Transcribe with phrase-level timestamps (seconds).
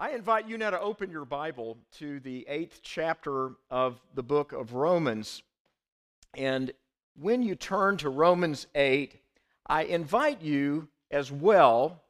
[0.00, 4.52] I invite you now to open your Bible to the eighth chapter of the book
[4.52, 5.42] of Romans.
[6.32, 6.72] And
[7.20, 9.14] when you turn to Romans 8,
[9.66, 12.00] I invite you as well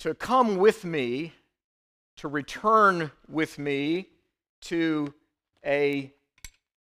[0.00, 1.32] to come with me,
[2.16, 4.08] to return with me
[4.62, 5.14] to
[5.64, 6.12] a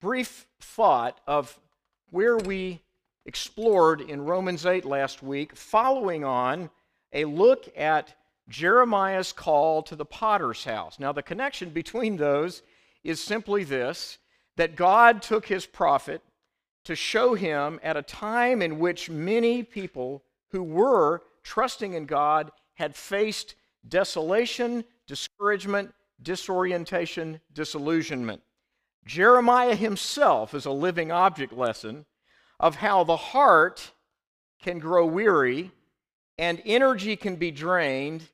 [0.01, 1.61] brief thought of
[2.09, 2.81] where we
[3.27, 6.71] explored in Romans 8 last week, following on
[7.13, 8.15] a look at
[8.49, 10.99] Jeremiah's call to the potter's house.
[10.99, 12.63] Now, the connection between those
[13.05, 14.19] is simply this
[14.57, 16.23] that God took his prophet
[16.85, 22.51] to show him at a time in which many people who were trusting in God
[22.75, 23.55] had faced
[23.87, 28.43] desolation, discouragement, disorientation, disillusionment.
[29.07, 32.05] Jeremiah himself is a living object lesson
[32.59, 33.93] of how the heart
[34.61, 35.71] can grow weary
[36.37, 38.29] and energy can be drained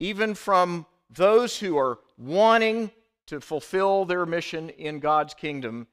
[0.00, 2.90] even from those who are wanting
[3.26, 5.86] to fulfill their mission in God's kingdom.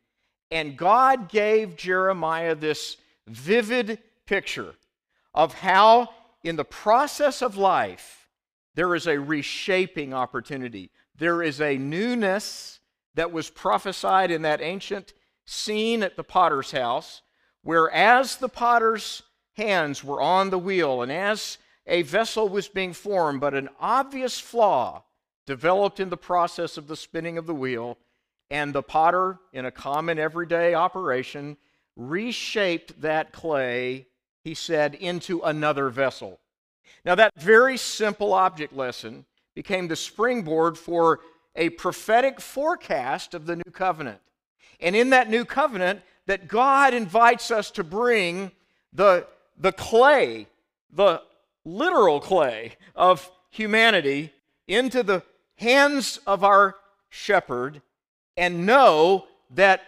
[0.51, 4.73] And God gave Jeremiah this vivid picture
[5.33, 6.09] of how,
[6.43, 8.29] in the process of life,
[8.75, 10.91] there is a reshaping opportunity.
[11.17, 12.79] There is a newness
[13.15, 15.13] that was prophesied in that ancient
[15.45, 17.21] scene at the potter's house,
[17.63, 22.93] where as the potter's hands were on the wheel and as a vessel was being
[22.93, 25.03] formed, but an obvious flaw
[25.45, 27.97] developed in the process of the spinning of the wheel,
[28.49, 31.57] and the potter, in a common everyday operation,
[31.95, 34.07] reshaped that clay,
[34.43, 36.39] he said, into another vessel.
[37.03, 41.19] Now, that very simple object lesson became the springboard for
[41.55, 44.19] a prophetic forecast of the new covenant.
[44.79, 48.51] And in that new covenant, that God invites us to bring
[48.91, 49.25] the,
[49.57, 50.47] the clay,
[50.91, 51.21] the
[51.65, 54.31] literal clay of humanity
[54.67, 55.23] into the
[55.57, 56.75] hands of our
[57.09, 57.81] shepherd
[58.37, 59.81] and know that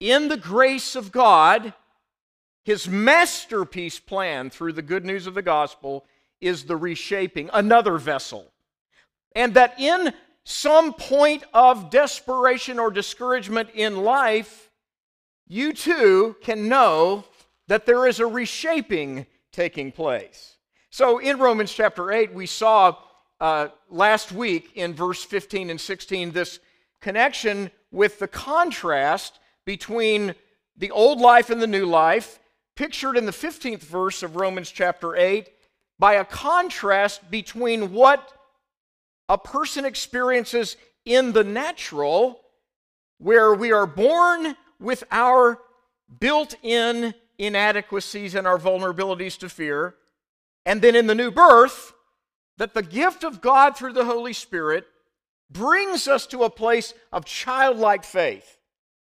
[0.00, 1.72] in the grace of God,
[2.64, 6.04] his masterpiece plan through the good news of the gospel
[6.40, 8.52] is the reshaping, another vessel.
[9.34, 10.12] And that in
[10.44, 14.70] some point of desperation or discouragement in life,
[15.46, 17.24] you too can know
[17.68, 20.56] that there is a reshaping taking place.
[20.94, 22.94] So in Romans chapter 8, we saw
[23.40, 26.60] uh, last week in verse 15 and 16 this
[27.00, 30.34] connection with the contrast between
[30.76, 32.38] the old life and the new life,
[32.76, 35.48] pictured in the 15th verse of Romans chapter 8,
[35.98, 38.30] by a contrast between what
[39.30, 40.76] a person experiences
[41.06, 42.38] in the natural,
[43.16, 45.58] where we are born with our
[46.20, 49.94] built in inadequacies and our vulnerabilities to fear,
[50.64, 51.92] and then in the new birth,
[52.58, 54.86] that the gift of God through the Holy Spirit
[55.50, 58.58] brings us to a place of childlike faith.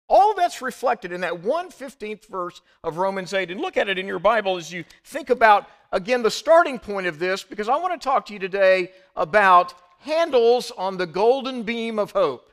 [0.08, 3.50] All that's reflected in that 115th verse of Romans 8.
[3.50, 7.08] And look at it in your Bible as you think about, again, the starting point
[7.08, 11.64] of this, because I want to talk to you today about handles on the golden
[11.64, 12.52] beam of hope.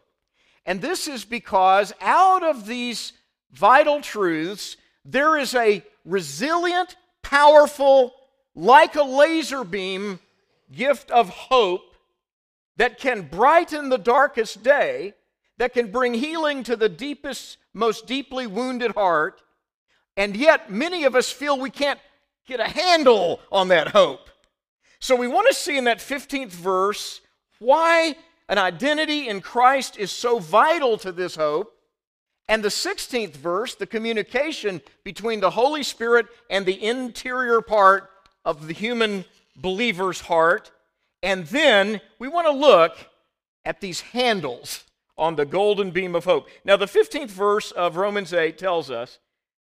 [0.65, 3.13] And this is because out of these
[3.51, 8.13] vital truths, there is a resilient, powerful,
[8.55, 10.19] like a laser beam
[10.71, 11.95] gift of hope
[12.77, 15.13] that can brighten the darkest day,
[15.57, 19.41] that can bring healing to the deepest, most deeply wounded heart.
[20.17, 21.99] And yet, many of us feel we can't
[22.47, 24.29] get a handle on that hope.
[24.99, 27.21] So, we want to see in that 15th verse
[27.59, 28.15] why
[28.49, 31.71] an identity in Christ is so vital to this hope.
[32.49, 38.09] And the 16th verse, the communication between the Holy Spirit and the interior part
[38.45, 40.71] of the human believer's heart.
[41.21, 42.97] And then we want to look
[43.65, 44.83] at these handles
[45.17, 46.47] on the golden beam of hope.
[46.65, 49.19] Now, the 15th verse of Romans 8 tells us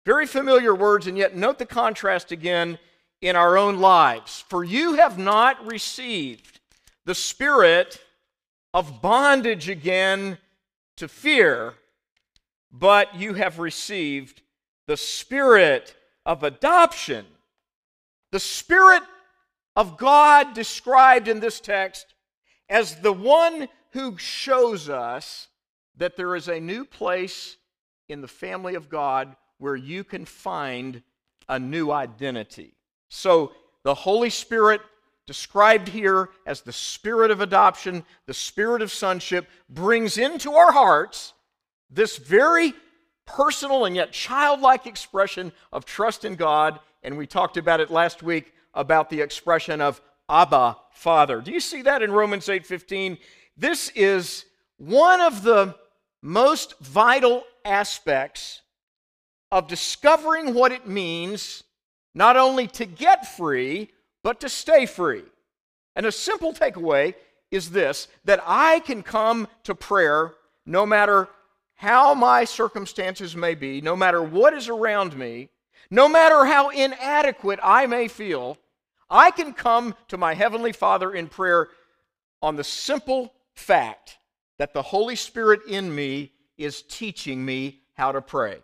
[0.05, 2.79] very familiar words, and yet note the contrast again
[3.21, 4.45] in our own lives.
[4.49, 6.61] For you have not received
[7.05, 8.01] the spirit
[8.73, 10.39] of bondage again
[10.97, 11.75] to fear,
[12.71, 14.43] but you have received
[14.87, 17.27] the spirit of adoption
[18.37, 19.03] the Spirit
[19.77, 22.05] of God described in this text
[22.69, 25.49] as the one who shows us
[25.97, 27.57] that there is a new place
[28.11, 31.03] in the family of God where you can find
[31.49, 32.75] a new identity.
[33.09, 33.53] So,
[33.85, 34.83] the Holy Spirit,
[35.27, 41.33] described here as the Spirit of adoption, the Spirit of sonship, brings into our hearts
[41.89, 42.75] this very
[43.25, 48.21] personal and yet childlike expression of trust in God and we talked about it last
[48.21, 51.41] week about the expression of Abba, Father.
[51.41, 53.19] Do you see that in Romans 8:15?
[53.57, 54.45] this is
[54.77, 55.75] one of the
[56.21, 58.61] most vital aspects
[59.51, 61.63] of discovering what it means
[62.13, 63.91] not only to get free,
[64.23, 65.25] but to stay free.
[65.95, 67.15] And a simple takeaway
[67.51, 70.35] is this that I can come to prayer
[70.67, 71.29] no matter
[71.77, 75.51] how my circumstances may be, no matter what is around me,
[75.91, 78.59] no matter how inadequate I may feel,
[79.09, 81.69] I can come to my Heavenly Father in prayer
[82.43, 84.19] on the simple fact
[84.59, 88.59] that the Holy Spirit in me is teaching me how to pray.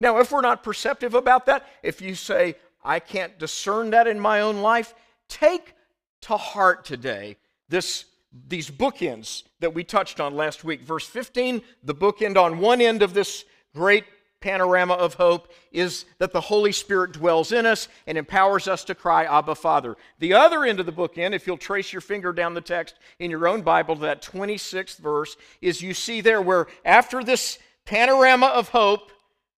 [0.00, 4.20] Now, if we're not perceptive about that, if you say, I can't discern that in
[4.20, 4.94] my own life,
[5.28, 5.74] take
[6.22, 7.36] to heart today
[7.68, 8.04] this,
[8.48, 10.82] these bookends that we touched on last week.
[10.82, 13.44] Verse 15, the bookend on one end of this
[13.74, 14.04] great
[14.40, 18.94] panorama of hope is that the Holy Spirit dwells in us and empowers us to
[18.94, 19.96] cry, Abba, Father.
[20.18, 23.30] The other end of the bookend, if you'll trace your finger down the text in
[23.30, 28.46] your own Bible to that 26th verse, is you see there where after this panorama
[28.46, 29.10] of hope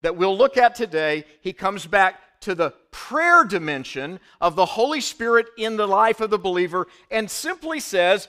[0.02, 5.00] that we'll look at today, he comes back to the prayer dimension of the Holy
[5.00, 8.28] Spirit in the life of the believer and simply says,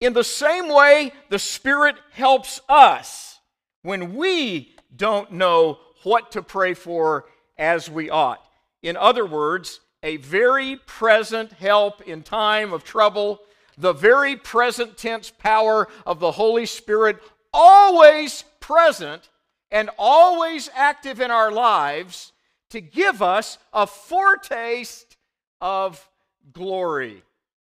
[0.00, 3.38] in the same way the Spirit helps us
[3.82, 7.26] when we don't know what to pray for
[7.58, 8.44] as we ought.
[8.82, 13.40] In other words, a very present help in time of trouble,
[13.76, 17.18] the very present tense power of the Holy Spirit,
[17.52, 19.28] always present
[19.70, 22.32] and always active in our lives
[22.70, 25.16] to give us a foretaste
[25.60, 26.08] of
[26.52, 27.22] glory.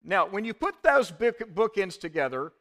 [0.05, 2.53] Now, when you put those bookends together,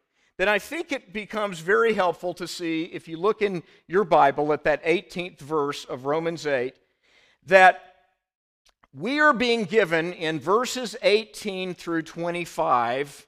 [0.42, 4.52] then I think it becomes very helpful to see, if you look in your Bible
[4.54, 6.74] at that 18th verse of Romans 8,
[7.46, 7.94] that
[8.92, 13.28] we are being given in verses 18 through 25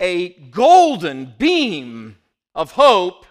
[0.00, 2.16] a golden beam
[2.52, 3.24] of hope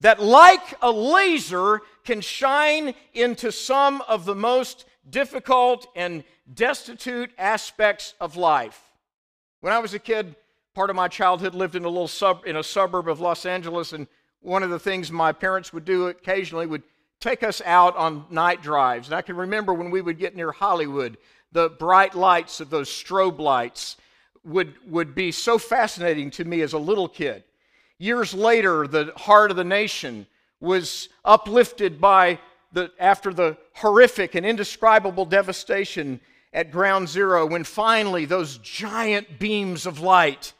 [0.00, 6.22] that, like a laser, can shine into some of the most difficult and
[6.54, 8.80] destitute aspects of life.
[9.60, 10.36] When I was a kid,
[10.76, 13.94] part of my childhood lived in a little sub in a suburb of Los Angeles,
[13.94, 14.06] and
[14.42, 16.82] one of the things my parents would do occasionally would
[17.18, 19.08] take us out on night drives.
[19.08, 21.16] And I can remember when we would get near Hollywood,
[21.50, 23.96] the bright lights of those strobe lights
[24.44, 27.42] would, would be so fascinating to me as a little kid.
[27.96, 30.26] Years later, the heart of the nation
[30.60, 32.38] was uplifted by
[32.72, 36.20] the, after the horrific and indescribable devastation
[36.52, 40.52] at ground zero when finally those giant beams of light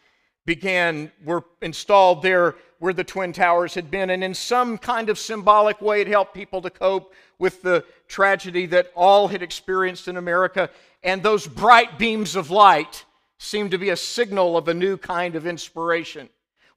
[0.46, 4.10] began, were installed there where the Twin Towers had been.
[4.10, 8.64] And in some kind of symbolic way, it helped people to cope with the tragedy
[8.66, 10.70] that all had experienced in America.
[11.02, 13.04] And those bright beams of light
[13.38, 16.28] seemed to be a signal of a new kind of inspiration.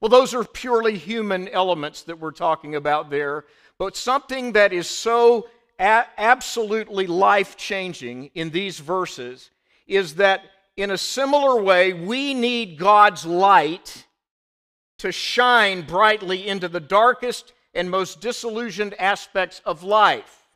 [0.01, 3.45] Well, those are purely human elements that we're talking about there.
[3.77, 5.47] But something that is so
[5.79, 9.51] a- absolutely life changing in these verses
[9.87, 10.43] is that
[10.79, 14.05] in a similar way, we need God's light
[14.99, 20.47] to shine brightly into the darkest and most disillusioned aspects of life.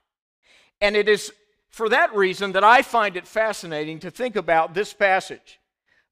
[0.80, 1.34] And it is
[1.70, 5.60] for that reason that I find it fascinating to think about this passage,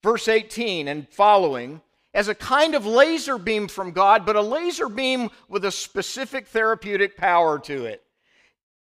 [0.04, 1.80] verse 18 and following,
[2.14, 6.48] as a kind of laser beam from God, but a laser beam with a specific
[6.48, 8.04] therapeutic power to it.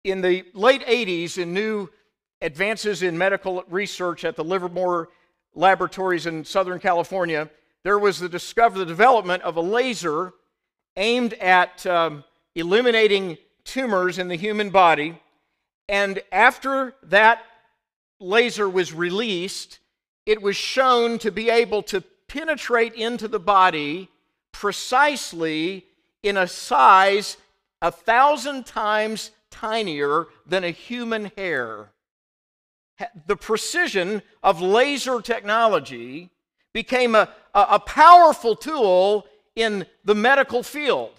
[0.04, 1.90] In the late 80s, in new
[2.42, 5.08] advances in medical research at the Livermore
[5.54, 7.48] Laboratories in Southern California,
[7.84, 10.34] there was the discovery, the development of a laser
[10.96, 15.18] aimed at um, eliminating tumors in the human body.
[15.88, 17.44] And after that
[18.18, 19.78] laser was released,
[20.26, 24.08] it was shown to be able to penetrate into the body
[24.52, 25.86] precisely
[26.22, 27.36] in a size
[27.80, 31.91] a thousand times tinier than a human hair
[33.26, 36.30] the precision of laser technology
[36.72, 41.12] became a, a, powerful tool in the medical field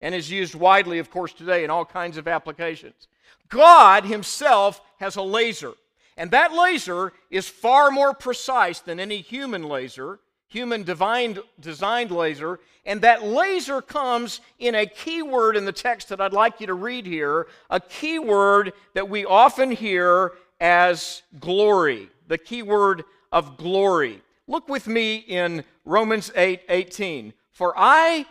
[0.00, 3.08] and is used widely, of course, today in all kinds of applications.
[3.48, 5.72] God Himself has a laser,
[6.16, 12.60] and that laser is far more precise than any human laser, human divine, designed laser,
[12.86, 16.66] and that laser comes in a key word in the text that I'd like you
[16.68, 23.04] to read here, a key word that we often hear as glory, the key word
[23.32, 24.22] of glory.
[24.46, 27.32] Look with me in Romans 8 18.
[27.52, 28.26] For I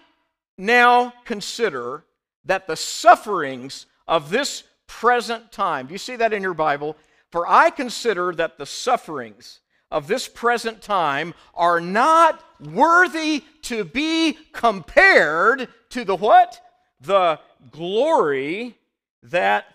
[0.58, 2.04] now consider
[2.46, 6.96] that the sufferings of this present time, do you see that in your Bible?
[7.32, 9.60] For I consider that the sufferings
[9.92, 16.60] of this present time are not worthy to be compared to the what?
[17.02, 17.40] The
[17.72, 18.76] glory
[19.24, 19.66] that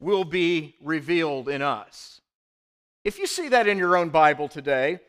[0.00, 2.20] will be revealed in us.
[3.04, 5.00] If you see that in your own Bible today,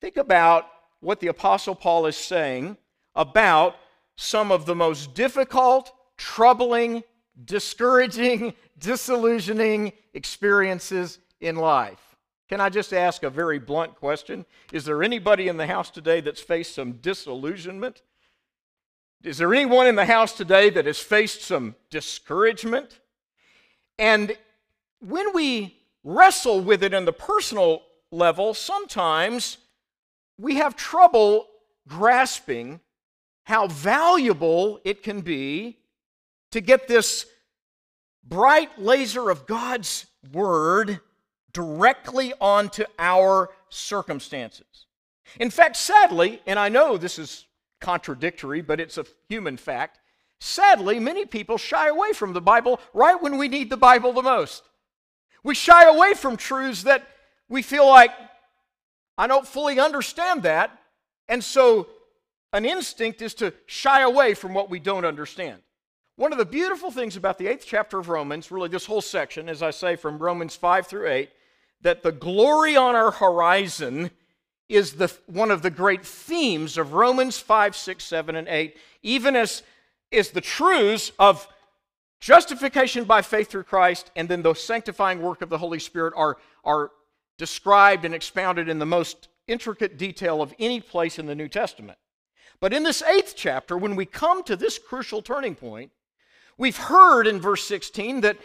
[0.00, 0.66] think about
[1.00, 2.76] what the Apostle Paul is saying
[3.14, 3.76] about
[4.16, 7.02] some of the most difficult, troubling,
[7.44, 12.16] discouraging, disillusioning experiences in life.
[12.48, 14.44] Can I just ask a very blunt question?
[14.72, 18.02] Is there anybody in the house today that's faced some disillusionment?
[19.22, 23.00] Is there anyone in the house today that has faced some discouragement?
[24.00, 24.34] And
[25.00, 29.58] when we wrestle with it in the personal level, sometimes
[30.38, 31.46] we have trouble
[31.86, 32.80] grasping
[33.44, 35.76] how valuable it can be
[36.50, 37.26] to get this
[38.24, 41.00] bright laser of God's Word
[41.52, 44.86] directly onto our circumstances.
[45.38, 47.44] In fact, sadly, and I know this is
[47.80, 49.99] contradictory, but it's a human fact,
[50.40, 54.22] sadly, many people shy away from the Bible right when we need the Bible the
[54.22, 54.62] most.
[55.44, 57.06] We shy away from truths that
[57.48, 58.10] we feel like,
[59.16, 60.76] I don't fully understand that,
[61.28, 61.88] and so
[62.52, 65.60] an instinct is to shy away from what we don't understand.
[66.16, 69.48] One of the beautiful things about the eighth chapter of Romans, really this whole section,
[69.48, 71.30] as I say, from Romans 5 through 8,
[71.82, 74.10] that the glory on our horizon
[74.68, 79.34] is the, one of the great themes of Romans 5, 6, 7, and 8, even
[79.34, 79.62] as
[80.10, 81.46] is the truths of
[82.20, 86.36] justification by faith through Christ and then the sanctifying work of the Holy Spirit are,
[86.64, 86.90] are
[87.38, 91.98] described and expounded in the most intricate detail of any place in the New Testament.
[92.60, 95.92] But in this eighth chapter, when we come to this crucial turning point,
[96.58, 98.36] we've heard in verse 16 that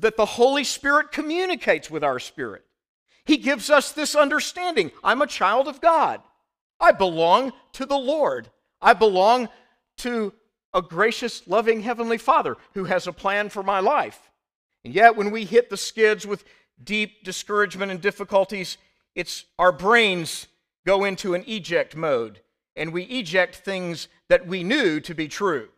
[0.00, 2.64] that the Holy Spirit communicates with our spirit.
[3.24, 6.20] He gives us this understanding I'm a child of God.
[6.80, 8.50] I belong to the Lord.
[8.82, 9.48] I belong
[9.98, 10.32] to
[10.74, 14.30] a gracious, loving Heavenly Father who has a plan for my life.
[14.84, 16.44] And yet, when we hit the skids with
[16.82, 18.76] deep discouragement and difficulties,
[19.14, 20.48] it's our brains
[20.84, 22.40] go into an eject mode
[22.76, 25.68] and we eject things that we knew to be true.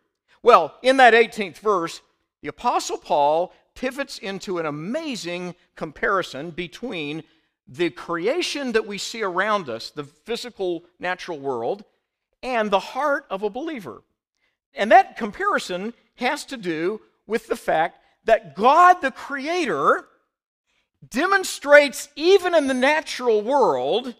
[0.41, 2.01] Well, in that 18th verse,
[2.41, 7.23] the Apostle Paul pivots into an amazing comparison between
[7.67, 11.83] the creation that we see around us, the physical natural world,
[12.41, 14.01] and the heart of a believer.
[14.77, 20.07] And that comparison has to do with the fact that God, the Creator,
[21.09, 24.15] demonstrates even in the natural world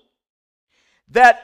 [1.10, 1.44] that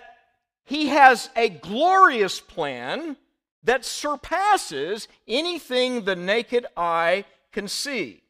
[0.65, 3.15] He has a glorious plan
[3.63, 8.24] that surpasses anything the naked eye can see.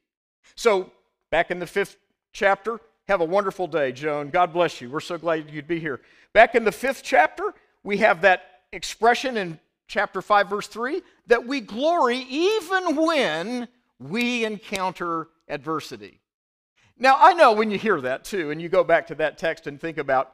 [0.55, 0.91] So,
[1.31, 1.97] back in the fifth
[2.33, 4.29] chapter, have a wonderful day, Joan.
[4.29, 4.89] God bless you.
[4.89, 6.01] We're so glad you'd be here.
[6.33, 9.59] Back in the fifth chapter, we have that expression in
[9.93, 13.67] chapter 5, verse 3 that we glory even when
[13.99, 16.19] we encounter adversity.
[16.97, 19.67] Now, I know when you hear that too, and you go back to that text
[19.67, 20.33] and think about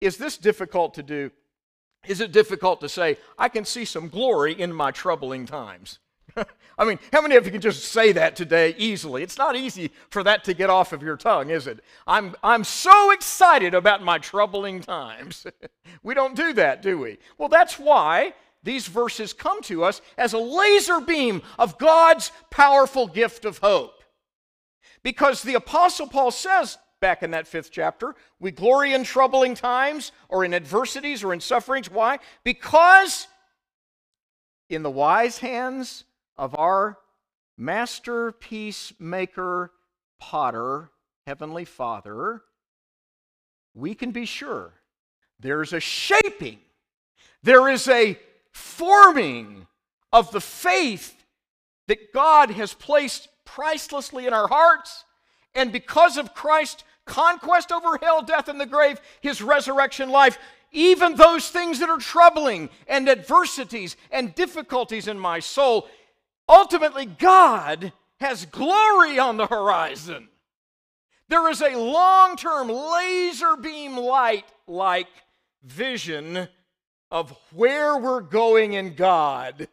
[0.00, 1.30] is this difficult to do?
[2.06, 5.98] Is it difficult to say, I can see some glory in my troubling times?
[6.78, 9.22] I mean, how many of you can just say that today easily?
[9.22, 11.80] It's not easy for that to get off of your tongue, is it?
[12.06, 15.46] I'm, I'm so excited about my troubling times.
[16.02, 17.18] we don't do that, do we?
[17.38, 18.34] Well, that's why
[18.66, 24.02] these verses come to us as a laser beam of God's powerful gift of hope.
[25.02, 30.10] Because the Apostle Paul says back in that fifth chapter, we glory in troubling times
[30.28, 31.88] or in adversities or in sufferings.
[31.88, 32.18] Why?
[32.42, 33.28] Because
[34.68, 36.02] in the wise hands
[36.36, 36.98] of our
[37.56, 39.70] masterpiece maker,
[40.18, 40.90] potter,
[41.24, 42.42] Heavenly Father,
[43.74, 44.72] we can be sure
[45.38, 46.58] there's a shaping,
[47.44, 48.18] there is a
[48.56, 49.66] forming
[50.12, 51.24] of the faith
[51.88, 55.04] that God has placed pricelessly in our hearts.
[55.54, 60.38] And because of Christ's conquest over hell, death, and the grave, his resurrection life,
[60.72, 65.88] even those things that are troubling and adversities and difficulties in my soul,
[66.48, 70.28] Ultimately, God has glory on the horizon.
[71.28, 75.08] There is a long term laser beam light like
[75.64, 76.48] vision
[77.16, 79.68] of where we're going in God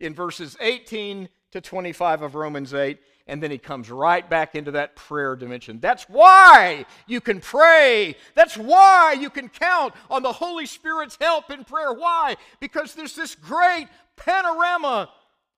[0.00, 2.98] in verses 18 to 25 of Romans 8.
[3.26, 5.78] And then he comes right back into that prayer dimension.
[5.78, 8.16] That's why you can pray.
[8.34, 11.92] That's why you can count on the Holy Spirit's help in prayer.
[11.92, 12.36] Why?
[12.60, 15.10] Because there's this great panorama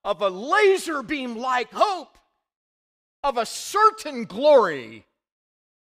[0.03, 2.19] of a laser beam like hope,
[3.23, 5.07] of a certain glory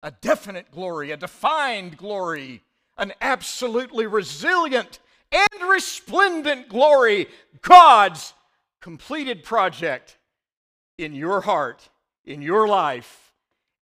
[0.03, 2.63] a definite glory, a defined glory,
[2.97, 4.99] an absolutely resilient
[5.33, 7.29] and resplendent glory,
[7.63, 8.35] God's
[8.81, 10.19] completed project
[10.99, 11.89] in your heart,
[12.25, 13.33] in your life.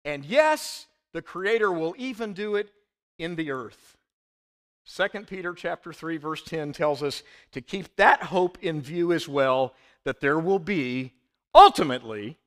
[0.05, 2.71] And yes, the Creator will even do it
[3.17, 3.97] in the earth.
[4.95, 9.27] 2 Peter chapter 3 verse 10 tells us to keep that hope in view as
[9.27, 9.73] well
[10.05, 11.11] that there will be
[11.53, 12.37] ultimately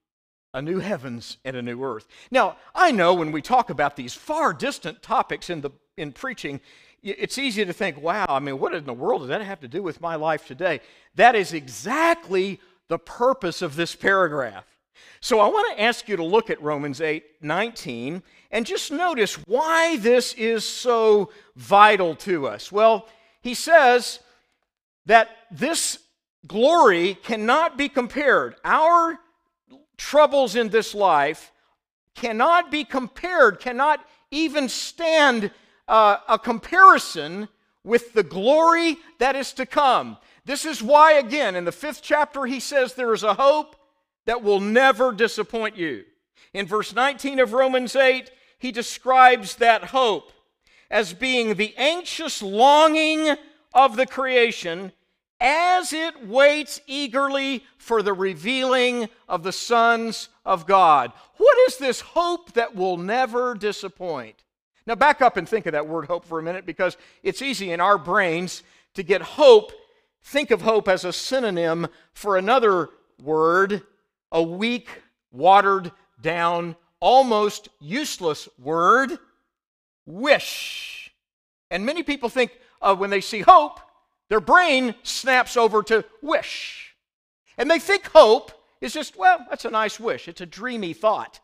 [0.54, 2.08] a new heavens and a new earth.
[2.30, 6.60] Now, I know when we talk about these far distant topics in the in preaching,
[7.02, 9.68] it's easy to think, wow, I mean, what in the world does that have to
[9.68, 10.80] do with my life today?
[11.14, 14.64] That is exactly the purpose of this paragraph.
[15.20, 19.34] So I want to ask you to look at Romans 8 19 and just notice
[19.46, 22.72] why this is so vital to us.
[22.72, 23.08] Well,
[23.40, 24.20] he says
[25.06, 25.98] that this
[26.46, 28.56] glory cannot be compared.
[28.64, 29.18] Our
[29.96, 31.52] troubles in this life
[32.14, 35.50] cannot be compared, cannot even stand
[35.90, 37.48] uh, a comparison
[37.82, 40.16] with the glory that is to come.
[40.44, 43.74] This is why, again, in the fifth chapter, he says there is a hope
[44.24, 46.04] that will never disappoint you.
[46.54, 50.32] In verse 19 of Romans 8, he describes that hope
[50.90, 53.36] as being the anxious longing
[53.74, 54.92] of the creation
[55.40, 61.12] as it waits eagerly for the revealing of the sons of God.
[61.36, 64.44] What is this hope that will never disappoint?
[64.90, 67.70] Now, back up and think of that word hope for a minute because it's easy
[67.70, 69.70] in our brains to get hope,
[70.20, 72.88] think of hope as a synonym for another
[73.22, 73.84] word,
[74.32, 74.88] a weak,
[75.30, 79.16] watered down, almost useless word,
[80.06, 81.12] wish.
[81.70, 82.50] And many people think
[82.82, 83.78] uh, when they see hope,
[84.28, 86.96] their brain snaps over to wish.
[87.56, 90.26] And they think hope is just, well, that's a nice wish.
[90.26, 91.38] It's a dreamy thought.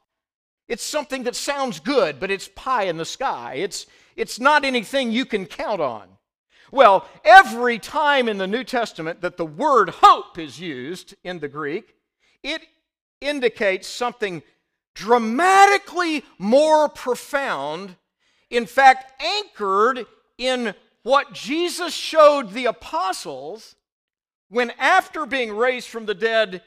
[0.69, 3.55] It's something that sounds good, but it's pie in the sky.
[3.55, 6.09] It's, it's not anything you can count on.
[6.73, 11.49] Well, every time in the New Testament that the word hope is used in the
[11.49, 11.95] Greek,
[12.43, 12.63] it
[13.21, 14.43] indicates something
[14.95, 17.97] dramatically more profound,
[18.51, 20.07] in fact, anchored
[20.39, 23.77] in what Jesus showed the apostles
[24.49, 26.63] when, after being raised from the dead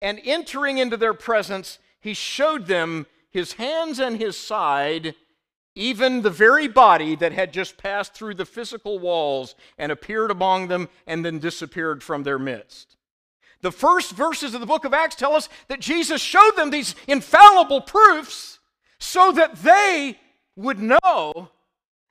[0.00, 5.14] and entering into their presence, he showed them his hands and his side,
[5.74, 10.68] even the very body that had just passed through the physical walls and appeared among
[10.68, 12.96] them and then disappeared from their midst.
[13.62, 16.94] The first verses of the book of Acts tell us that Jesus showed them these
[17.08, 18.58] infallible proofs
[18.98, 20.18] so that they
[20.56, 21.48] would know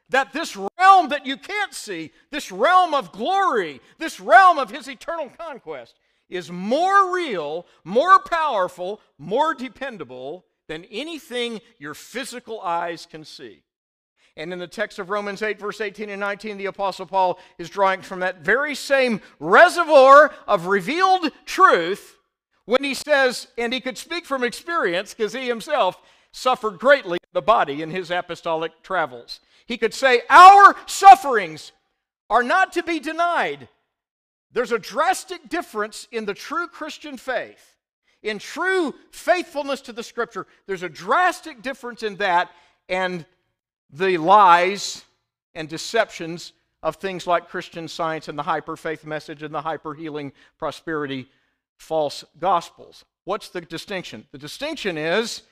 [0.10, 4.88] that this realm that you can't see, this realm of glory, this realm of his
[4.88, 13.26] eternal conquest, is more real, more powerful, more dependable than anything your physical eyes can
[13.26, 13.62] see.
[14.38, 17.70] And in the text of Romans 8, verse 18 and 19, the Apostle Paul is
[17.70, 22.16] drawing from that very same reservoir of revealed truth
[22.64, 27.42] when he says, and he could speak from experience because he himself suffered greatly the
[27.42, 29.42] body in his apostolic travels.
[29.66, 31.74] He could say, Our sufferings
[32.30, 33.68] are not to be denied.
[34.54, 37.71] There's a drastic difference in the true Christian faith
[38.24, 42.52] in true faithfulness to the scripture, there's a drastic difference in that
[42.88, 43.26] and
[43.92, 45.04] the lies
[45.56, 46.54] and deceptions
[46.84, 51.28] of things like Christian science and the hyper faith message and the hyper healing prosperity
[51.78, 53.06] false gospels.
[53.24, 54.26] What's the distinction?
[54.32, 55.44] The distinction is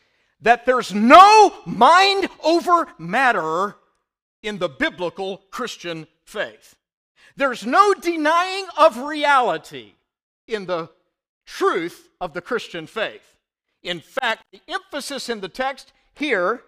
[0.42, 3.76] that there's no mind over matter
[4.42, 6.76] in the biblical Christian faith.
[7.36, 9.94] There's no denying of reality
[10.48, 10.90] in the
[11.50, 13.36] truth of the Christian faith.
[13.82, 16.62] In fact, the emphasis in the text here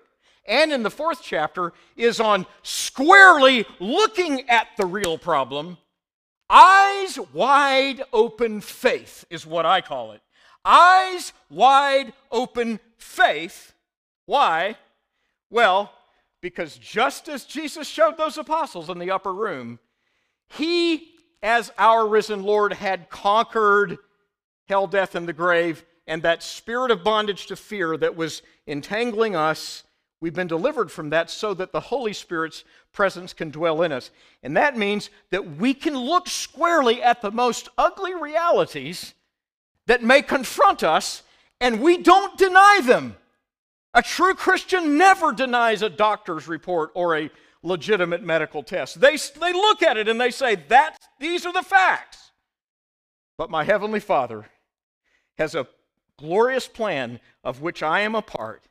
[0.48, 5.78] and in the fourth chapter is on squarely looking at the real problem.
[6.50, 10.22] Eyes wide open faith is what I call it.
[10.66, 13.74] Eyes wide open faith.
[14.26, 14.78] Why?
[15.52, 15.94] Well,
[16.42, 19.80] because just as Jesus showed those apostles in the upper room,
[20.50, 21.12] he,
[21.44, 24.00] as our risen Lord, had conquered
[24.72, 29.36] hell, death, and the grave, and that spirit of bondage to fear that was entangling
[29.36, 29.84] us,
[30.22, 34.12] we've been delivered from that so that the Holy Spirit's presence can dwell in us.
[34.44, 39.14] And that means that we can look squarely at the most ugly realities
[39.88, 41.22] that may confront us,
[41.60, 43.18] and we don't deny them.
[43.94, 47.30] A true Christian never denies a doctor's report or a
[47.62, 49.02] legitimate medical test.
[49.02, 52.32] They, they look at it and they say, that, these are the facts.
[53.38, 54.46] But my Heavenly Father
[55.38, 55.68] has a
[56.18, 58.64] glorious plan of which I am a part.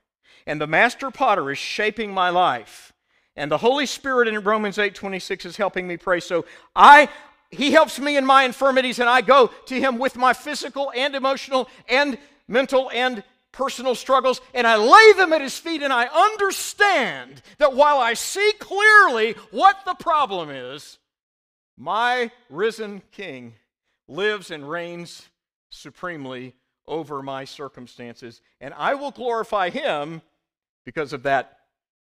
[0.47, 2.93] And the master potter is shaping my life.
[3.37, 6.21] And the Holy Spirit in Romans 8 26 is helping me pray.
[6.21, 6.45] So
[6.75, 7.09] I
[7.51, 11.15] he helps me in my infirmities, and I go to him with my physical and
[11.15, 16.07] emotional and mental and personal struggles, and I lay them at his feet, and I
[16.07, 20.99] understand that while I see clearly what the problem is,
[21.77, 23.55] my risen King
[24.07, 25.29] lives and reigns
[25.71, 26.55] supremely
[26.87, 30.23] over my circumstances, and I will glorify him
[30.85, 31.59] because of that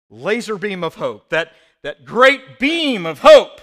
[0.09, 1.53] laser beam of hope, that,
[1.83, 3.61] that great beam of hope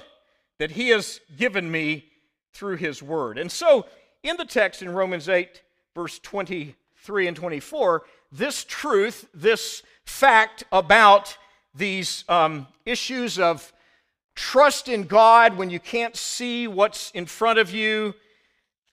[0.58, 2.06] that he has given me
[2.52, 3.38] through his word.
[3.38, 3.86] And so,
[4.22, 5.62] in the text in Romans 8,
[5.94, 11.36] verse 23 and 24, this truth, this fact about
[11.74, 13.72] these um, issues of
[14.34, 18.14] trust in God when you can't see what's in front of you,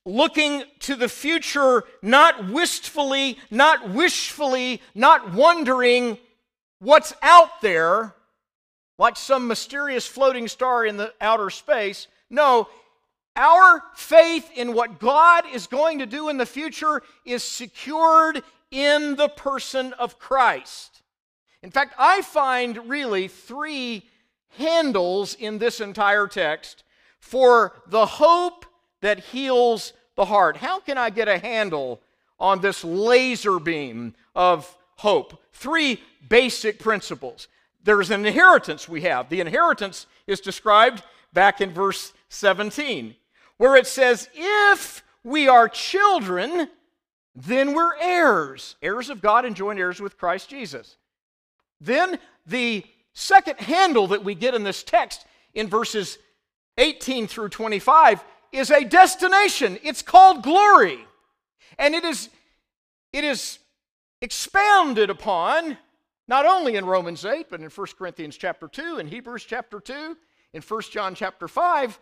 [0.05, 6.17] looking to the future, not wistfully, not wishfully, not wondering
[6.79, 8.13] what's out there,
[8.97, 12.07] like some mysterious floating star in the outer space.
[12.29, 12.67] No,
[13.35, 19.15] our faith in what God is going to do in the future is secured in
[19.15, 21.01] the person of Christ.
[21.61, 24.03] In fact, I find really three
[24.57, 26.83] handles in this entire text
[27.19, 28.65] for the hope
[29.03, 30.55] that heals the heart.
[30.55, 32.01] How can I get a handle
[32.39, 35.43] on this laser beam of hope?
[35.51, 37.49] Three basic principles.
[37.83, 39.27] There's an inheritance we have.
[39.27, 43.13] The inheritance is described back in verse 17,
[43.57, 46.69] where it says, If we are children,
[47.35, 50.95] then we're heirs, heirs of God and joint heirs with Christ Jesus.
[51.81, 56.17] Then the second handle that we get in this text in verses
[56.77, 59.77] 18 through 25 is a destination.
[59.83, 60.99] It's called glory.
[61.77, 62.29] And it is,
[63.11, 63.59] it is
[64.21, 65.77] expounded upon
[66.27, 70.15] not only in Romans 8, but in 1 Corinthians chapter 2, in Hebrews chapter 2,
[70.53, 71.99] in 1 John chapter 5,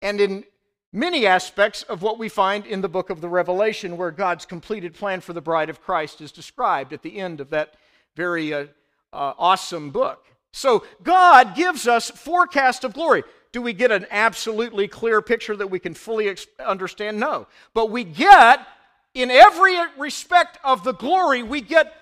[0.00, 0.44] and in
[0.92, 4.94] many aspects of what we find in the book of the Revelation, where God's completed
[4.94, 7.74] plan for the bride of Christ is described at the end of that
[8.16, 8.66] very uh,
[9.12, 10.26] uh, awesome book.
[10.52, 13.22] So God gives us forecast of glory.
[13.52, 17.20] Do we get an absolutely clear picture that we can fully understand?
[17.20, 17.46] No.
[17.74, 18.66] But we get,
[19.14, 21.94] in every respect of the glory, we get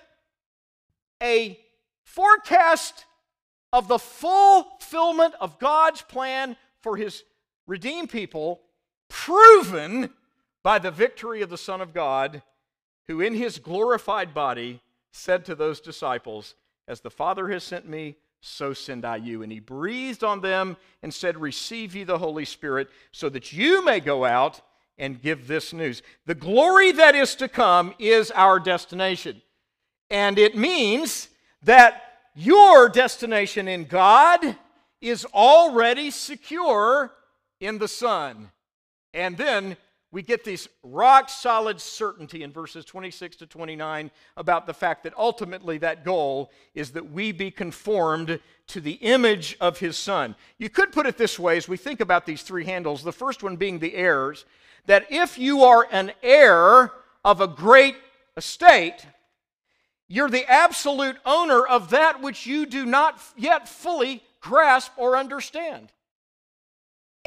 [1.21, 1.59] a
[2.05, 3.05] forecast
[3.73, 7.25] of the fulfillment of God's plan for his
[7.67, 8.61] redeemed people,
[9.09, 10.11] proven
[10.63, 12.43] by the victory of the Son of God,
[13.09, 14.81] who in his glorified body
[15.13, 16.55] said to those disciples,
[16.87, 19.42] As the Father has sent me, so send I you.
[19.42, 23.85] And he breathed on them and said, Receive ye the Holy Spirit, so that you
[23.85, 24.61] may go out
[24.98, 26.03] and give this news.
[26.26, 29.40] The glory that is to come is our destination.
[30.11, 31.29] And it means
[31.62, 32.03] that
[32.35, 34.57] your destination in God
[35.00, 37.12] is already secure
[37.61, 38.50] in the Son.
[39.14, 39.76] And then
[40.12, 45.14] we get this rock solid certainty in verses 26 to 29 about the fact that
[45.16, 50.35] ultimately that goal is that we be conformed to the image of his son.
[50.59, 53.42] You could put it this way as we think about these three handles, the first
[53.42, 54.44] one being the heirs,
[54.87, 56.90] that if you are an heir
[57.25, 57.96] of a great
[58.37, 59.07] estate,
[60.09, 65.92] you're the absolute owner of that which you do not yet fully grasp or understand.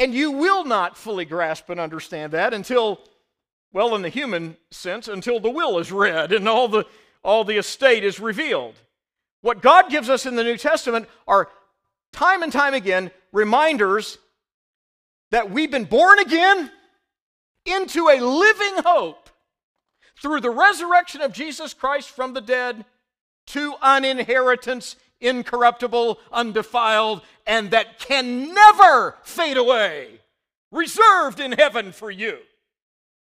[0.03, 2.99] And you will not fully grasp and understand that until,
[3.71, 6.83] well, in the human sense, until the will is read and all the,
[7.23, 8.75] all the estate is revealed.
[9.39, 11.47] What God gives us in the New Testament are
[12.11, 14.17] time and time again reminders
[15.31, 16.69] that we've been born again
[17.65, 19.29] into a living hope
[20.21, 22.83] through the resurrection of Jesus Christ from the dead
[23.45, 30.19] to an inheritance incorruptible, undefiled, and that can never fade away,
[30.71, 32.39] reserved in heaven for you.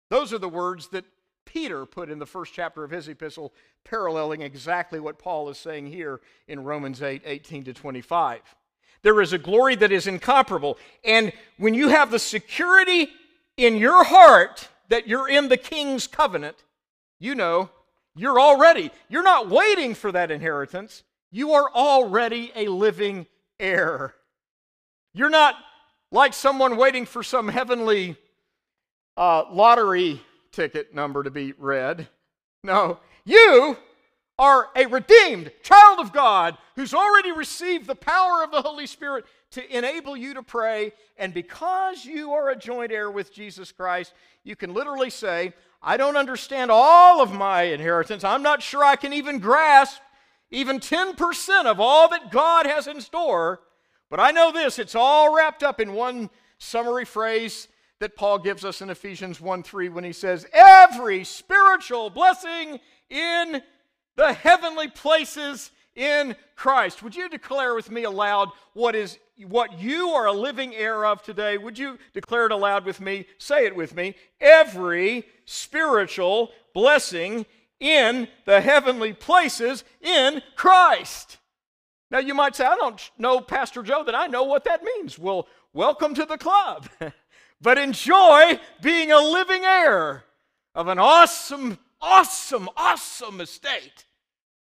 [0.09, 1.05] Those are the words that
[1.45, 5.87] Peter put in the first chapter of his epistle, paralleling exactly what Paul is saying
[5.87, 8.41] here in Romans 8 18 to 25.
[9.03, 10.77] There is a glory that is incomparable.
[11.03, 13.09] And when you have the security
[13.55, 16.57] in your heart that you're in the king's covenant,
[17.19, 17.69] you know,
[18.15, 21.03] you're already, you're not waiting for that inheritance.
[21.35, 23.27] You are already a living
[23.59, 24.15] heir.
[25.13, 25.55] You're not
[26.09, 28.15] like someone waiting for some heavenly
[29.17, 30.21] uh, lottery
[30.53, 32.07] ticket number to be read.
[32.63, 33.75] No, you
[34.39, 39.25] are a redeemed child of God who's already received the power of the Holy Spirit
[39.51, 40.93] to enable you to pray.
[41.17, 44.13] And because you are a joint heir with Jesus Christ,
[44.45, 48.23] you can literally say, I don't understand all of my inheritance.
[48.23, 49.99] I'm not sure I can even grasp
[50.55, 53.59] even 10% of all that God has in store.
[54.09, 57.67] But I know this it's all wrapped up in one summary phrase
[57.99, 63.61] that Paul gives us in Ephesians 1 3 when he says, Every spiritual blessing in
[64.15, 67.03] the heavenly places in Christ.
[67.03, 71.21] Would you declare with me aloud what is what you are a living heir of
[71.21, 71.57] today?
[71.57, 73.25] Would you declare it aloud with me?
[73.37, 74.15] Say it with me.
[74.39, 77.45] Every spiritual blessing
[77.79, 81.37] in the heavenly places in Christ.
[82.11, 85.17] Now you might say, I don't know, Pastor Joe, that I know what that means.
[85.19, 86.87] Well, welcome to the club.
[87.61, 90.23] but enjoy being a living heir
[90.73, 94.05] of an awesome, awesome, awesome estate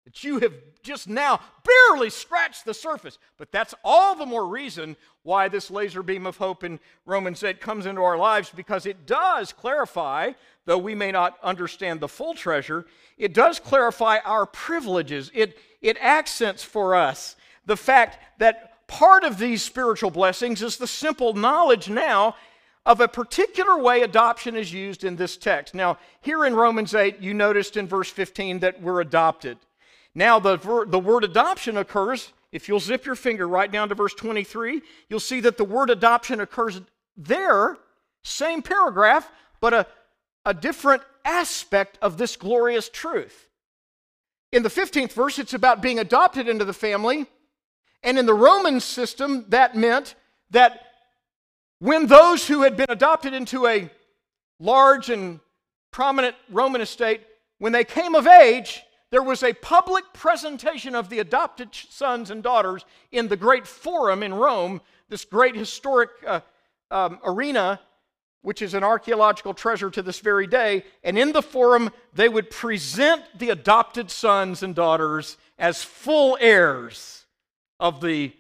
[0.05, 3.19] that you have just now barely scratched the surface.
[3.37, 7.61] But that's all the more reason why this laser beam of hope in Romans 8
[7.61, 10.33] comes into our lives because it does clarify,
[10.65, 12.87] though we may not understand the full treasure,
[13.17, 15.31] it does clarify our privileges.
[15.35, 17.37] It, it accents for us
[17.67, 22.35] the fact that part of these spiritual blessings is the simple knowledge now
[22.85, 25.75] of a particular way adoption is used in this text.
[25.75, 29.59] Now, here in Romans 8, you noticed in verse 15 that we're adopted.
[30.15, 33.95] Now, the, ver- the word adoption occurs, if you'll zip your finger right down to
[33.95, 36.81] verse 23, you'll see that the word adoption occurs
[37.17, 37.79] there,
[38.23, 39.87] same paragraph, but a,
[40.45, 43.49] a different aspect of this glorious truth.
[44.51, 47.27] In the 15th verse, it's about being adopted into the family.
[48.03, 50.15] And in the Roman system, that meant
[50.51, 50.85] that
[51.79, 53.91] when those who had been adopted into a
[54.61, 55.41] large and
[55.91, 57.23] prominent Roman estate,
[57.59, 62.43] when they came of age, there was a public presentation of the adopted sons and
[62.43, 66.41] daughters in the great forum in Rome, this great historic uh,
[66.91, 67.79] um, arena,
[68.41, 70.85] which is an archaeological treasure to this very day.
[71.05, 77.27] And in the forum, they would present the adopted sons and daughters as full heirs
[77.79, 78.33] of the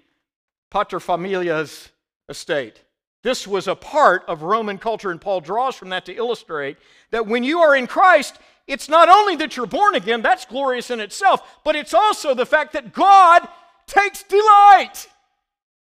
[0.72, 1.90] paterfamilias
[2.30, 2.82] estate.
[3.22, 6.78] This was a part of Roman culture, and Paul draws from that to illustrate
[7.10, 10.90] that when you are in Christ, it's not only that you're born again, that's glorious
[10.90, 13.46] in itself, but it's also the fact that God
[13.86, 15.08] takes delight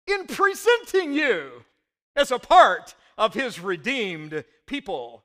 [0.07, 1.63] in presenting you
[2.15, 5.23] as a part of his redeemed people.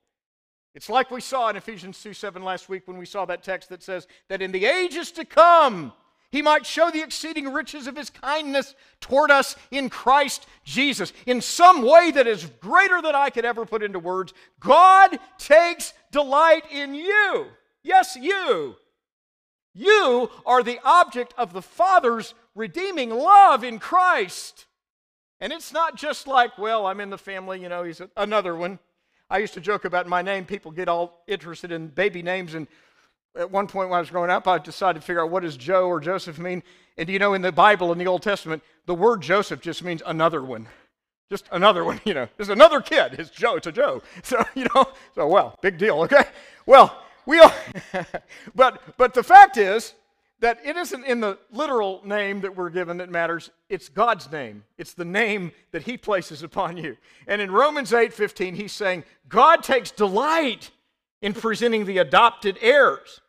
[0.74, 3.70] It's like we saw in Ephesians 2 7 last week when we saw that text
[3.70, 5.92] that says that in the ages to come,
[6.30, 11.12] he might show the exceeding riches of his kindness toward us in Christ Jesus.
[11.26, 15.92] In some way that is greater than I could ever put into words, God takes
[16.10, 17.46] delight in you.
[17.82, 18.76] Yes, you.
[19.72, 24.66] You are the object of the Father's redeeming love in Christ.
[25.40, 28.78] And it's not just like, well, I'm in the family, you know, he's another one.
[29.28, 30.44] I used to joke about my name.
[30.44, 32.66] People get all interested in baby names, and
[33.38, 35.56] at one point when I was growing up, I decided to figure out what does
[35.56, 36.62] Joe or Joseph mean.
[36.96, 40.02] And you know, in the Bible, in the Old Testament, the word Joseph just means
[40.06, 40.68] another one.
[41.28, 42.28] Just another one, you know.
[42.36, 43.16] There's another kid.
[43.18, 43.56] It's Joe.
[43.56, 44.02] It's a Joe.
[44.22, 46.24] So, you know, so, well, big deal, okay?
[46.64, 47.52] Well, we all,
[48.54, 49.94] but, but the fact is
[50.40, 53.50] that it isn't in the literal name that we're given that matters.
[53.68, 54.64] It's God's name.
[54.78, 56.96] It's the name that he places upon you.
[57.26, 60.70] And in Romans 8 15, he's saying, God takes delight
[61.22, 63.20] in presenting the adopted heirs.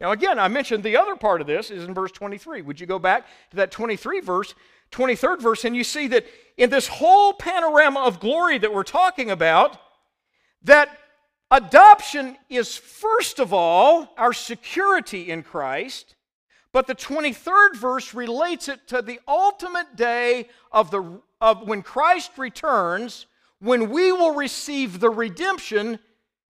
[0.00, 2.62] Now, again, I mentioned the other part of this is in verse 23.
[2.62, 4.54] Would you go back to that 23 verse,
[4.90, 6.26] 23rd verse, and you see that
[6.56, 9.78] in this whole panorama of glory that we're talking about,
[10.62, 10.98] that
[11.50, 16.16] adoption is first of all our security in Christ,
[16.72, 22.32] but the 23rd verse relates it to the ultimate day of, the, of when Christ
[22.36, 23.26] returns,
[23.60, 26.00] when we will receive the redemption,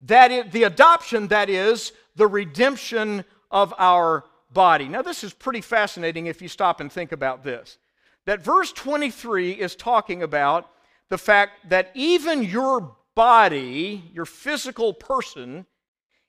[0.03, 4.89] that is, the adoption, that is, the redemption of our body.
[4.89, 7.79] Now, this is pretty fascinating if you stop and think about this.
[8.27, 10.69] That verse 23 is talking about
[11.09, 15.65] the fact that even your body, your physical person,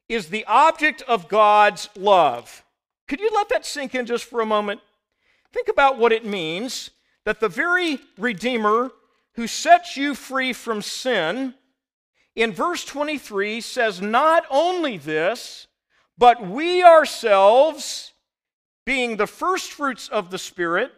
[0.07, 2.63] is the object of God's love.
[3.07, 4.79] Could you let that sink in just for a moment?
[5.51, 6.91] Think about what it means
[7.25, 8.91] that the very Redeemer
[9.33, 11.53] who sets you free from sin,
[12.35, 15.67] in verse 23 says, Not only this,
[16.19, 18.11] but we ourselves,
[18.85, 20.91] being the first fruits of the Spirit,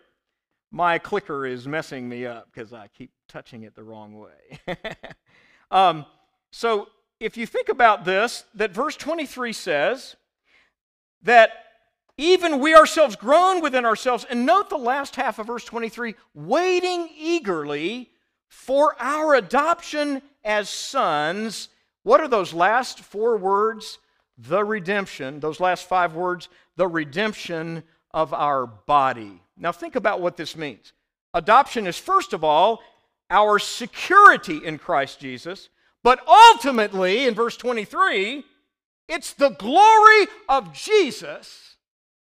[0.71, 4.77] my clicker is messing me up because I keep touching it the wrong way.
[5.71, 6.07] um,
[6.51, 6.88] so
[7.19, 10.15] if you think about this, that verse 23 says
[11.21, 11.51] that
[12.17, 17.10] even we ourselves groan within ourselves, and note the last half of verse 23 waiting
[17.15, 18.10] eagerly
[18.47, 21.69] for our adoption as sons.
[22.01, 23.99] What are those last four words?
[24.47, 29.41] The redemption, those last five words, the redemption of our body.
[29.58, 30.93] Now, think about what this means.
[31.34, 32.82] Adoption is, first of all,
[33.30, 35.69] our security in Christ Jesus,
[36.04, 38.43] but ultimately, in verse 23,
[39.08, 41.75] it's the glory of Jesus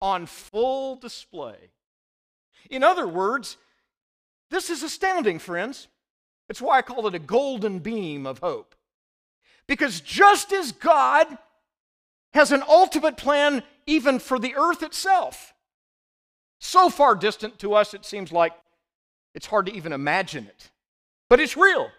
[0.01, 1.57] on full display.
[2.71, 3.57] In other words,
[4.51, 5.89] this is astounding, friends.
[6.49, 8.75] It's why I call it a golden beam of hope.
[9.67, 11.27] Because just as God
[12.37, 15.55] has an ultimate plan even for the earth itself,
[16.59, 18.53] so far distant to us, it seems like
[19.35, 20.71] it's hard to even imagine it.
[21.29, 21.91] But it's real.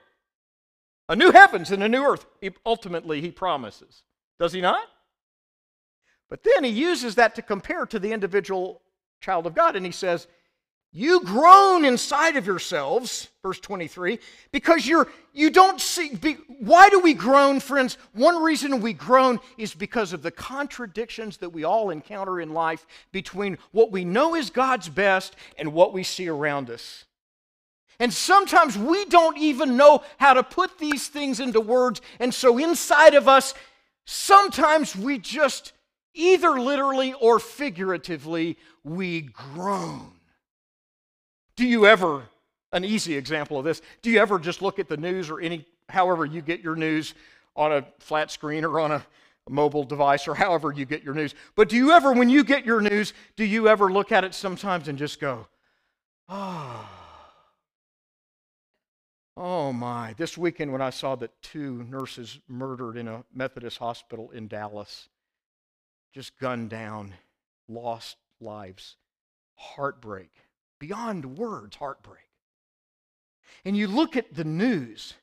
[1.09, 2.25] A new heavens and a new earth,
[2.65, 4.03] ultimately, he promises.
[4.39, 4.87] Does he not?
[6.29, 8.81] But then he uses that to compare to the individual
[9.21, 10.27] child of God, and he says,
[10.93, 14.19] you groan inside of yourselves, verse 23,
[14.51, 17.97] because you're you don't see be, why do we groan, friends?
[18.13, 22.87] One reason we groan is because of the contradictions that we all encounter in life
[23.11, 27.05] between what we know is God's best and what we see around us.
[27.99, 32.57] And sometimes we don't even know how to put these things into words, and so
[32.57, 33.53] inside of us,
[34.05, 35.73] sometimes we just
[36.13, 40.16] either literally or figuratively we groan.
[41.57, 42.23] Do you ever,
[42.71, 45.65] an easy example of this, do you ever just look at the news or any,
[45.89, 47.13] however you get your news
[47.55, 49.05] on a flat screen or on a
[49.49, 51.33] mobile device or however you get your news.
[51.55, 54.33] But do you ever, when you get your news, do you ever look at it
[54.33, 55.47] sometimes and just go,
[56.29, 56.89] oh,
[59.35, 60.13] oh my.
[60.13, 65.09] This weekend when I saw that two nurses murdered in a Methodist hospital in Dallas,
[66.13, 67.13] just gunned down,
[67.67, 68.97] lost lives,
[69.55, 70.31] heartbreak
[70.79, 72.19] beyond words heartbreak.
[73.65, 75.13] And you look at the news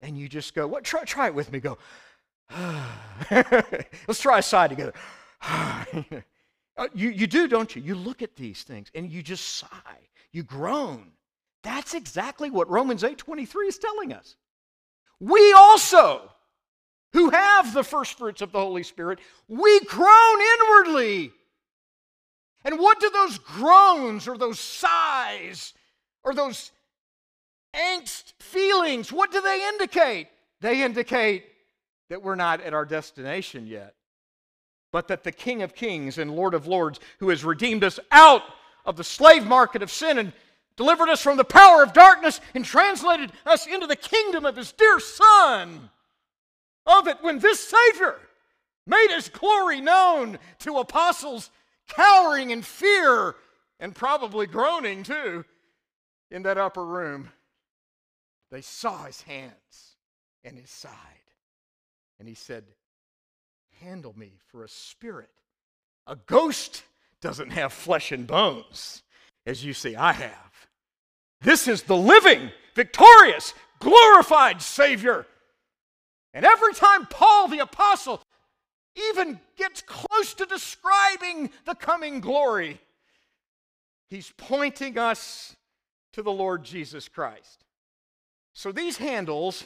[0.00, 0.84] and you just go, what?
[0.84, 1.60] Try, try it with me.
[1.60, 1.78] Go,
[3.30, 4.94] let's try a side together.
[6.78, 7.82] Uh, you, you do, don't you?
[7.82, 10.08] You look at these things and you just sigh.
[10.32, 11.12] You groan.
[11.62, 14.36] That's exactly what Romans 8:23 is telling us.
[15.20, 16.32] We also,
[17.12, 21.32] who have the first fruits of the Holy Spirit, we groan inwardly
[22.64, 25.74] and what do those groans or those sighs
[26.22, 26.70] or those
[27.74, 30.28] angst feelings, what do they indicate?
[30.60, 31.44] They indicate
[32.08, 33.94] that we're not at our destination yet,
[34.92, 38.42] but that the King of Kings and Lord of Lords, who has redeemed us out
[38.84, 40.32] of the slave market of sin and
[40.76, 44.72] delivered us from the power of darkness and translated us into the kingdom of his
[44.72, 45.90] dear Son,
[46.86, 48.16] of it when this Savior
[48.86, 51.50] made his glory known to apostles
[51.94, 53.36] cowering in fear
[53.78, 55.44] and probably groaning too
[56.30, 57.30] in that upper room.
[58.50, 59.96] They saw his hands
[60.44, 60.92] and his side.
[62.18, 62.64] And he said,
[63.80, 65.30] Handle me for a spirit.
[66.06, 66.84] A ghost
[67.20, 69.02] doesn't have flesh and bones,
[69.46, 70.68] as you see I have.
[71.40, 75.26] This is the living, victorious, glorified Savior.
[76.32, 78.22] And every time Paul the Apostle
[78.94, 82.80] even gets close to describing the coming glory,
[84.08, 85.56] he's pointing us
[86.12, 87.64] to the Lord Jesus Christ.
[88.52, 89.64] So these handles,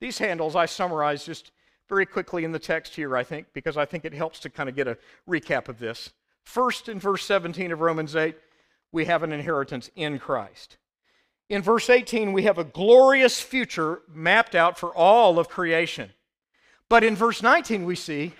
[0.00, 1.52] these handles I summarize just
[1.88, 4.68] very quickly in the text here, I think, because I think it helps to kind
[4.68, 4.98] of get a
[5.28, 6.10] recap of this.
[6.44, 8.36] First, in verse 17 of Romans 8,
[8.92, 10.78] we have an inheritance in Christ.
[11.48, 16.10] In verse 18, we have a glorious future mapped out for all of creation.
[16.88, 18.32] But in verse 19, we see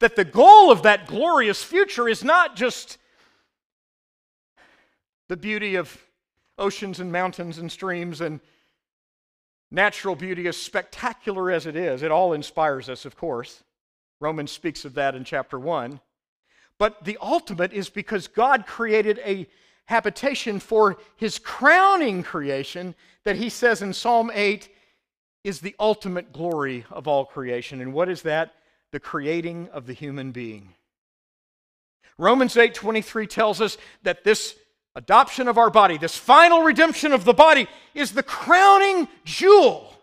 [0.00, 2.98] that the goal of that glorious future is not just
[5.28, 5.96] the beauty of
[6.58, 8.40] oceans and mountains and streams and
[9.70, 12.02] natural beauty, as spectacular as it is.
[12.02, 13.62] It all inspires us, of course.
[14.20, 16.00] Romans speaks of that in chapter 1.
[16.78, 19.46] But the ultimate is because God created a
[19.84, 24.68] habitation for his crowning creation that he says in Psalm 8
[25.44, 27.80] is the ultimate glory of all creation.
[27.80, 28.54] And what is that?
[28.92, 30.74] The creating of the human being.
[32.18, 34.56] Romans 8:23 tells us that this
[34.94, 39.96] adoption of our body, this final redemption of the body is the crowning jewel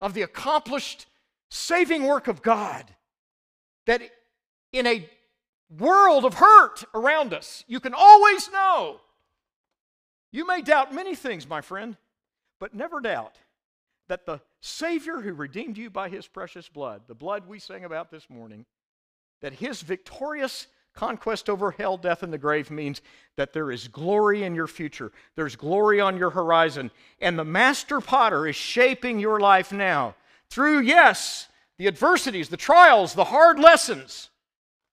[0.00, 1.06] of the accomplished
[1.50, 2.94] saving work of God.
[3.86, 4.02] That
[4.72, 5.08] in a
[5.78, 9.00] world of hurt around us, you can always know.
[10.32, 11.96] You may doubt many things, my friend,
[12.58, 13.36] but never doubt
[14.10, 18.10] that the Savior who redeemed you by his precious blood, the blood we sang about
[18.10, 18.66] this morning,
[19.40, 23.02] that his victorious conquest over hell, death, and the grave means
[23.36, 25.12] that there is glory in your future.
[25.36, 26.90] There's glory on your horizon.
[27.20, 30.16] And the master potter is shaping your life now
[30.50, 31.46] through, yes,
[31.78, 34.28] the adversities, the trials, the hard lessons,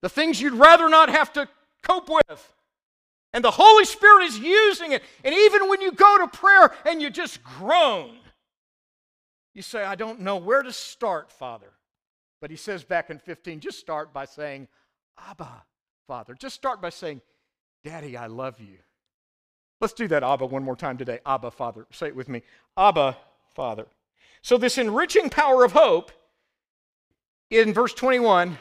[0.03, 1.49] the things you'd rather not have to
[1.82, 2.53] cope with.
[3.34, 5.01] And the Holy Spirit is using it.
[5.24, 8.11] And even when you go to prayer and you just groan,
[9.58, 11.72] you say, I don't know where to start, Father.
[12.39, 14.68] But he says back in 15, just start by saying,
[15.18, 15.64] Abba,
[16.05, 16.36] Father.
[16.36, 17.22] Just start by saying,
[17.84, 18.78] Daddy, I love you.
[19.82, 21.20] Let's do that, Abba, one more time today.
[21.26, 21.88] Abba, Father.
[21.91, 22.43] Say it with me.
[22.78, 23.18] Abba,
[23.55, 23.88] Father.
[24.43, 26.12] So, this enriching power of hope
[27.49, 28.60] in verse 21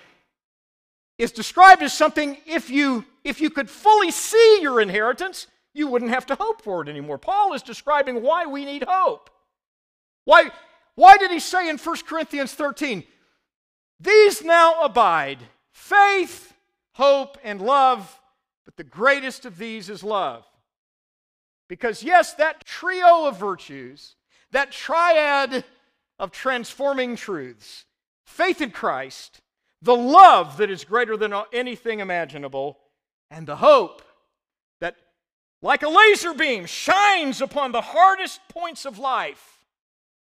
[1.19, 6.11] is described as something if you if you could fully see your inheritance you wouldn't
[6.11, 9.29] have to hope for it anymore paul is describing why we need hope
[10.25, 10.51] why
[10.97, 13.05] why did he say in 1 corinthians 13
[14.01, 15.39] these now abide
[15.73, 16.53] faith
[16.95, 18.21] hope and love
[18.65, 20.45] but the greatest of these is love
[21.69, 24.17] because yes that trio of virtues
[24.51, 25.65] that triad
[26.19, 27.85] of transforming truths
[28.27, 29.41] faith in Christ,
[29.81, 32.79] the love that is greater than anything imaginable,
[33.31, 34.03] and the hope
[34.81, 34.97] that,
[35.63, 39.56] like a laser beam, shines upon the hardest points of life.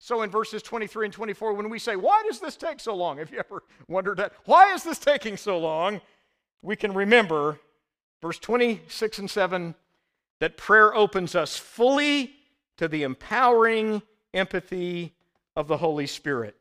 [0.05, 3.19] So, in verses 23 and 24, when we say, Why does this take so long?
[3.19, 4.33] Have you ever wondered that?
[4.43, 6.01] Why is this taking so long?
[6.61, 7.57] We can remember
[8.21, 9.73] verse 26 and 7
[10.41, 12.33] that prayer opens us fully
[12.75, 14.01] to the empowering
[14.33, 15.13] empathy
[15.55, 16.57] of the Holy Spirit.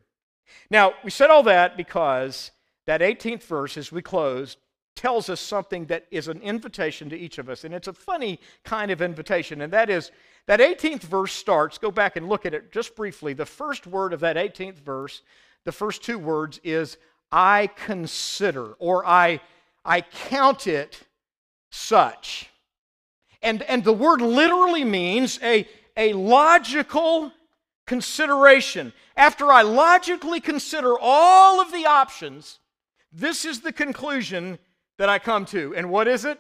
[0.70, 2.52] Now, we said all that because
[2.86, 4.56] that 18th verse, as we close,
[4.94, 7.64] tells us something that is an invitation to each of us.
[7.64, 9.62] And it's a funny kind of invitation.
[9.62, 10.12] And that is
[10.46, 13.32] that 18th verse starts, go back and look at it just briefly.
[13.32, 15.22] The first word of that 18th verse,
[15.64, 16.96] the first two words is,
[17.30, 19.40] I consider, or I,
[19.84, 21.00] I count it
[21.70, 22.50] such.
[23.40, 25.66] And, and the word literally means a,
[25.96, 27.32] a logical
[27.86, 28.92] consideration.
[29.16, 32.58] After I logically consider all of the options,
[33.12, 34.58] this is the conclusion
[34.98, 35.74] that I come to.
[35.74, 36.38] And what is it?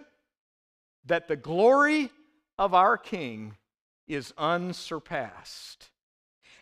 [1.06, 2.10] That the glory
[2.58, 3.56] of our King
[4.08, 5.90] is unsurpassed.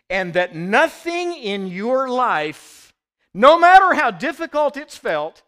[0.09, 2.93] And that nothing in your life,
[3.33, 5.41] no matter how difficult it's felt,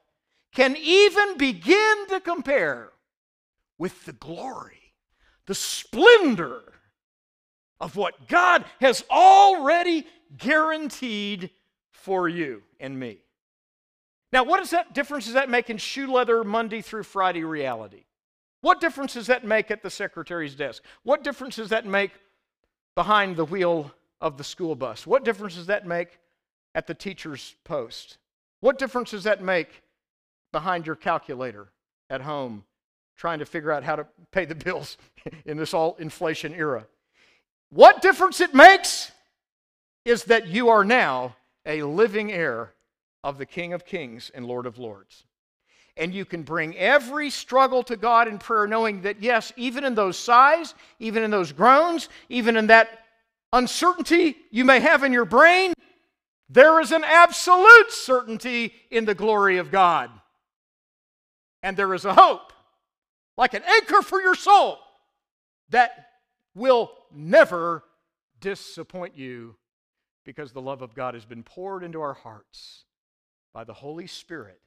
[0.53, 2.91] can even begin to compare
[3.77, 4.93] with the glory,
[5.47, 6.61] the splendor
[7.79, 11.49] of what God has already guaranteed
[11.91, 13.19] for you and me.
[14.31, 18.05] Now, what does that difference does that make in shoe leather Monday through Friday reality?
[18.63, 20.83] What difference does that make at the secretary's desk?
[21.03, 22.11] What difference does that make
[22.95, 23.91] behind the wheel
[24.21, 25.05] of the school bus?
[25.05, 26.17] What difference does that make
[26.73, 28.19] at the teacher's post?
[28.61, 29.83] What difference does that make
[30.53, 31.73] behind your calculator
[32.09, 32.63] at home
[33.17, 34.95] trying to figure out how to pay the bills
[35.45, 36.87] in this all inflation era?
[37.69, 39.11] What difference it makes
[40.05, 41.35] is that you are now
[41.65, 42.71] a living heir
[43.25, 45.25] of the King of Kings and Lord of Lords.
[45.95, 49.93] And you can bring every struggle to God in prayer, knowing that, yes, even in
[49.93, 52.89] those sighs, even in those groans, even in that
[53.51, 55.73] uncertainty you may have in your brain,
[56.49, 60.09] there is an absolute certainty in the glory of God.
[61.61, 62.51] And there is a hope,
[63.37, 64.79] like an anchor for your soul,
[65.69, 66.07] that
[66.55, 67.83] will never
[68.41, 69.55] disappoint you
[70.25, 72.85] because the love of God has been poured into our hearts
[73.53, 74.59] by the Holy Spirit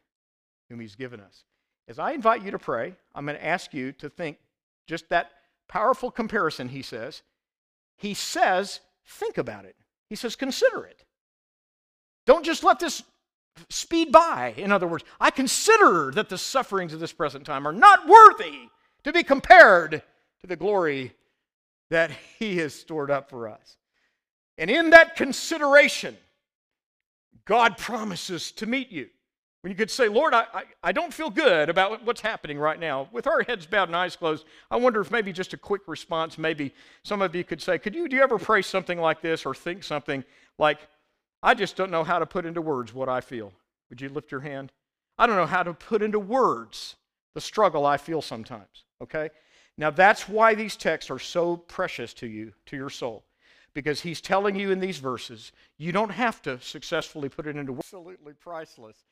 [0.69, 1.45] whom He's given us.
[1.89, 4.39] As I invite you to pray, I'm going to ask you to think
[4.87, 5.31] just that
[5.69, 7.23] powerful comparison, he says.
[7.97, 9.77] He says, think about it.
[10.09, 11.05] He says, consider it.
[12.27, 13.03] Don't just let this
[13.71, 14.55] speed by.
[14.57, 18.69] In other words, I consider that the sufferings of this present time are not worthy
[19.05, 20.03] to be compared
[20.41, 21.13] to the glory
[21.91, 23.77] that He has stored up for us.
[24.59, 26.17] And in that consideration,
[27.45, 29.09] God promises to meet you.
[29.67, 32.79] When you could say, Lord, I, I, I, don't feel good about what's happening right
[32.79, 33.09] now.
[33.11, 36.39] With our heads bowed and eyes closed, I wonder if maybe just a quick response,
[36.39, 39.45] maybe some of you could say, Could you, do you ever pray something like this
[39.45, 40.23] or think something
[40.57, 40.79] like,
[41.43, 43.53] I just don't know how to put into words what I feel?
[43.91, 44.71] Would you lift your hand?
[45.19, 46.95] I don't know how to put into words
[47.35, 49.31] the struggle I feel sometimes, okay?
[49.77, 53.25] Now, that's why these texts are so precious to you, to your soul,
[53.75, 57.73] because he's telling you in these verses, you don't have to successfully put it into
[57.73, 57.87] words.
[57.93, 59.03] Absolutely priceless.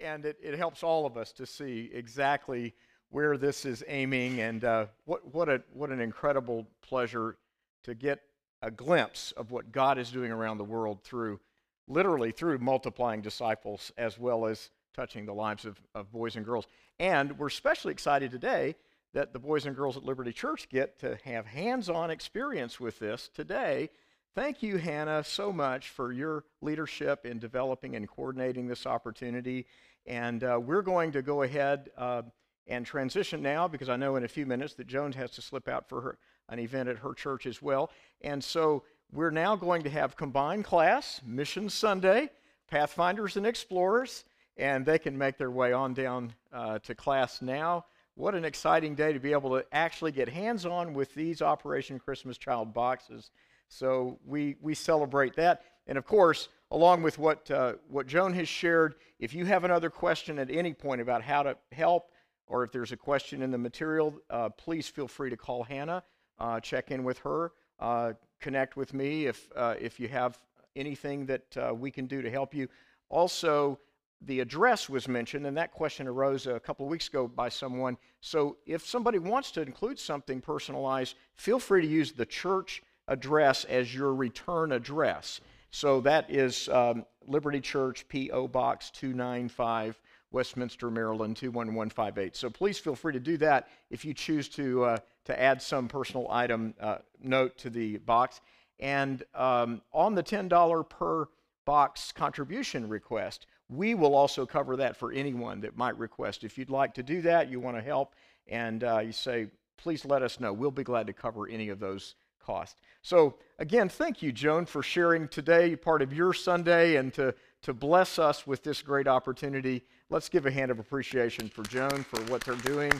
[0.00, 2.74] And it, it helps all of us to see exactly
[3.10, 7.36] where this is aiming and uh, what, what, a, what an incredible pleasure
[7.84, 8.20] to get
[8.60, 11.38] a glimpse of what God is doing around the world through,
[11.86, 16.66] literally through multiplying disciples as well as touching the lives of, of boys and girls.
[16.98, 18.74] And we're especially excited today
[19.12, 22.98] that the boys and girls at Liberty Church get to have hands on experience with
[22.98, 23.90] this today.
[24.34, 29.64] Thank you, Hannah, so much for your leadership in developing and coordinating this opportunity.
[30.06, 32.22] And uh, we're going to go ahead uh,
[32.66, 35.68] and transition now because I know in a few minutes that Jones has to slip
[35.68, 36.18] out for her,
[36.48, 37.92] an event at her church as well.
[38.22, 38.82] And so
[39.12, 42.28] we're now going to have combined class, Mission Sunday,
[42.68, 44.24] Pathfinders and Explorers,
[44.56, 47.84] and they can make their way on down uh, to class now.
[48.16, 52.00] What an exciting day to be able to actually get hands on with these Operation
[52.00, 53.30] Christmas Child boxes.
[53.68, 55.62] So we, we celebrate that.
[55.86, 59.90] And of course, along with what, uh, what Joan has shared, if you have another
[59.90, 62.10] question at any point about how to help,
[62.46, 66.02] or if there's a question in the material, uh, please feel free to call Hannah,
[66.38, 70.38] uh, check in with her, uh, connect with me if, uh, if you have
[70.76, 72.68] anything that uh, we can do to help you.
[73.08, 73.78] Also,
[74.20, 77.96] the address was mentioned, and that question arose a couple of weeks ago by someone.
[78.20, 83.64] So if somebody wants to include something personalized, feel free to use the church address
[83.64, 85.40] as your return address.
[85.70, 88.48] So that is um, Liberty Church, P.O.
[88.48, 90.00] Box 295,
[90.30, 92.36] Westminster, Maryland 21158.
[92.36, 95.88] So please feel free to do that if you choose to, uh, to add some
[95.88, 98.40] personal item uh, note to the box.
[98.78, 101.28] And um, on the $10 per
[101.64, 106.44] box contribution request, we will also cover that for anyone that might request.
[106.44, 108.14] If you'd like to do that, you want to help,
[108.46, 110.52] and uh, you say, please let us know.
[110.52, 112.14] We'll be glad to cover any of those
[112.44, 112.80] costs.
[113.02, 117.74] So, again, thank you, Joan, for sharing today, part of your Sunday, and to, to
[117.74, 119.84] bless us with this great opportunity.
[120.10, 122.92] Let's give a hand of appreciation for Joan for what they're doing.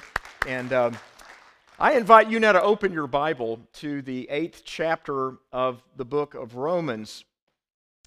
[0.46, 0.96] And um,
[1.78, 6.34] I invite you now to open your Bible to the eighth chapter of the book
[6.34, 7.24] of Romans.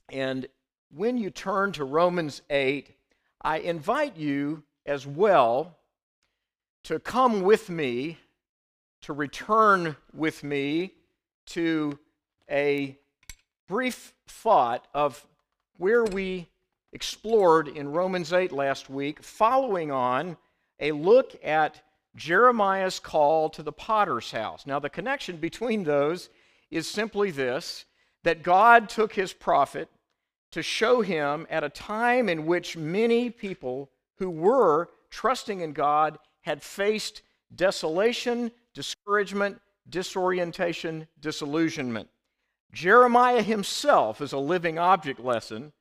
[0.09, 0.47] And
[0.89, 2.91] when you turn to Romans 8,
[3.41, 5.77] I invite you as well
[6.83, 8.17] to come with me,
[9.01, 10.93] to return with me
[11.47, 11.97] to
[12.49, 12.97] a
[13.67, 15.25] brief thought of
[15.77, 16.47] where we
[16.93, 20.37] explored in Romans 8 last week, following on
[20.79, 21.81] a look at
[22.15, 24.65] Jeremiah's call to the potter's house.
[24.65, 26.29] Now, the connection between those
[26.71, 27.85] is simply this
[28.23, 29.89] that God took his prophet
[30.51, 36.17] to show him at a time in which many people who were trusting in God
[36.41, 37.21] had faced
[37.55, 42.09] desolation, discouragement, disorientation, disillusionment.
[42.73, 45.71] Jeremiah himself is a living object lesson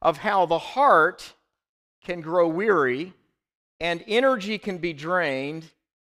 [0.00, 1.34] of how the heart
[2.04, 3.12] can grow weary
[3.80, 5.70] and energy can be drained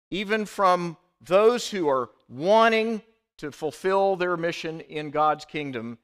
[0.10, 3.02] even from those who are wanting
[3.38, 5.98] to fulfill their mission in God's kingdom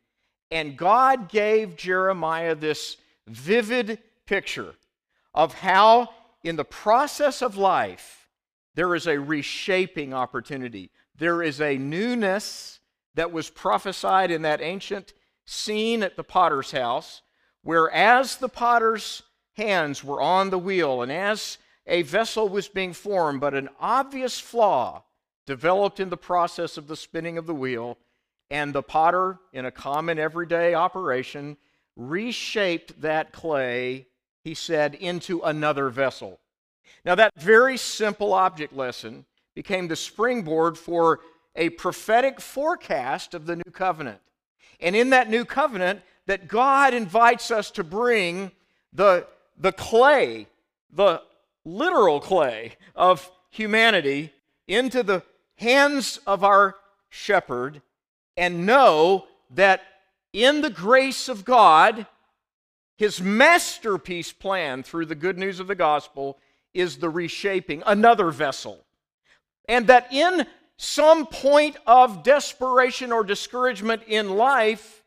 [0.51, 4.75] and God gave Jeremiah this vivid picture
[5.33, 6.09] of how,
[6.43, 8.29] in the process of life,
[8.75, 10.91] there is a reshaping opportunity.
[11.17, 12.79] There is a newness
[13.15, 15.13] that was prophesied in that ancient
[15.45, 17.21] scene at the potter's house,
[17.63, 21.57] where as the potter's hands were on the wheel and as
[21.87, 25.03] a vessel was being formed, but an obvious flaw
[25.45, 27.97] developed in the process of the spinning of the wheel,
[28.51, 31.57] and the potter, in a common everyday operation,
[31.95, 34.05] reshaped that clay,
[34.43, 36.39] he said, into another vessel.
[37.03, 39.25] Now, that very simple object lesson
[39.57, 41.19] became the springboard for
[41.55, 44.19] a prophetic forecast of the new covenant.
[44.79, 48.51] And in that new covenant, that God invites us to bring
[48.93, 49.25] the,
[49.57, 50.45] the clay,
[50.93, 51.23] the
[51.65, 54.31] literal clay of humanity,
[54.67, 55.23] into the
[55.55, 56.75] hands of our
[57.09, 57.81] shepherd
[58.37, 59.81] and know that
[60.33, 62.05] in the grace of God,
[62.95, 66.37] his masterpiece plan through the good news of the gospel
[66.75, 68.83] is the reshaping another vessel.
[69.67, 70.45] And that in
[70.77, 75.03] some point of desperation or discouragement in life,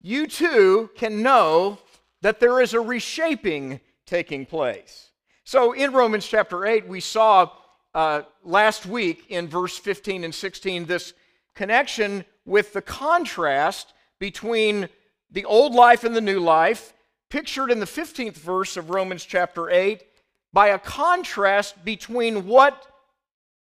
[0.00, 1.78] you too can know
[2.22, 5.10] that there is a reshaping taking place.
[5.44, 7.50] So in Romans chapter 8, we saw
[7.94, 11.14] uh, last week in verse 15 and 16 this
[11.54, 14.88] connection with the contrast between
[15.30, 16.92] the old life and the new life,
[17.28, 20.02] pictured in the 15th verse of Romans chapter 8,
[20.52, 22.86] by a contrast between what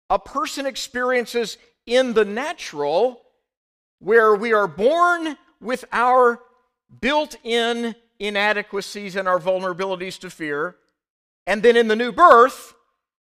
[0.09, 3.21] a person experiences in the natural,
[3.99, 6.41] where we are born with our
[7.01, 10.75] built in inadequacies and our vulnerabilities to fear,
[11.47, 12.73] and then in the new birth,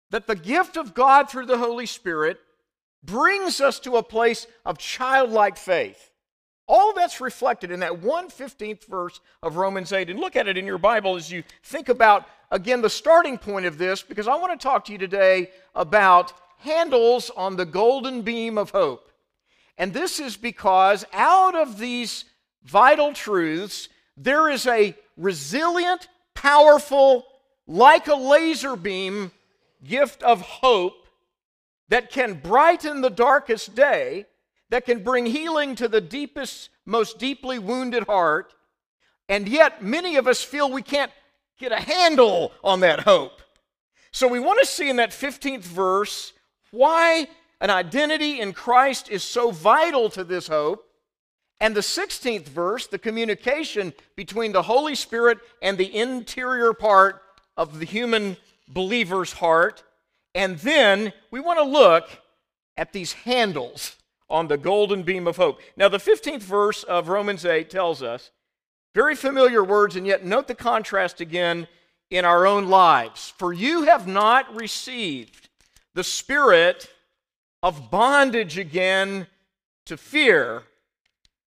[0.10, 2.40] that the gift of God through the Holy Spirit
[3.04, 6.12] brings us to a place of childlike faith.
[6.68, 10.10] All that's reflected in that 115th verse of Romans 8.
[10.10, 13.66] And look at it in your Bible as you think about, again, the starting point
[13.66, 18.22] of this, because I want to talk to you today about handles on the golden
[18.22, 19.12] beam of hope.
[19.78, 22.26] And this is because out of these
[22.64, 27.26] vital truths, there is a resilient, powerful,
[27.68, 29.32] like a laser beam,
[29.84, 31.06] gift of hope
[31.90, 34.26] that can brighten the darkest day,
[34.70, 38.54] that can bring healing to the deepest, most deeply wounded heart,
[39.30, 41.12] and yet many of us feel we can't
[41.60, 43.42] get a handle on that hope.
[44.12, 46.34] So we want to see in that 15th verse
[46.72, 47.28] why
[47.60, 50.84] an identity in Christ is so vital to this hope.
[51.60, 57.22] And the 16th verse, the communication between the Holy Spirit and the interior part
[57.56, 58.38] of the human
[58.68, 59.84] believer's heart.
[60.36, 62.10] And then we want to look
[62.78, 63.96] at these handles
[64.30, 65.62] on the golden beam of hope.
[65.76, 68.30] Now, the 15th verse of Romans 8 tells us
[68.94, 71.68] very familiar words, and yet note the contrast again
[72.10, 73.34] in our own lives.
[73.38, 75.47] For you have not received
[75.98, 76.88] the spirit
[77.64, 79.26] of bondage again
[79.84, 80.62] to fear,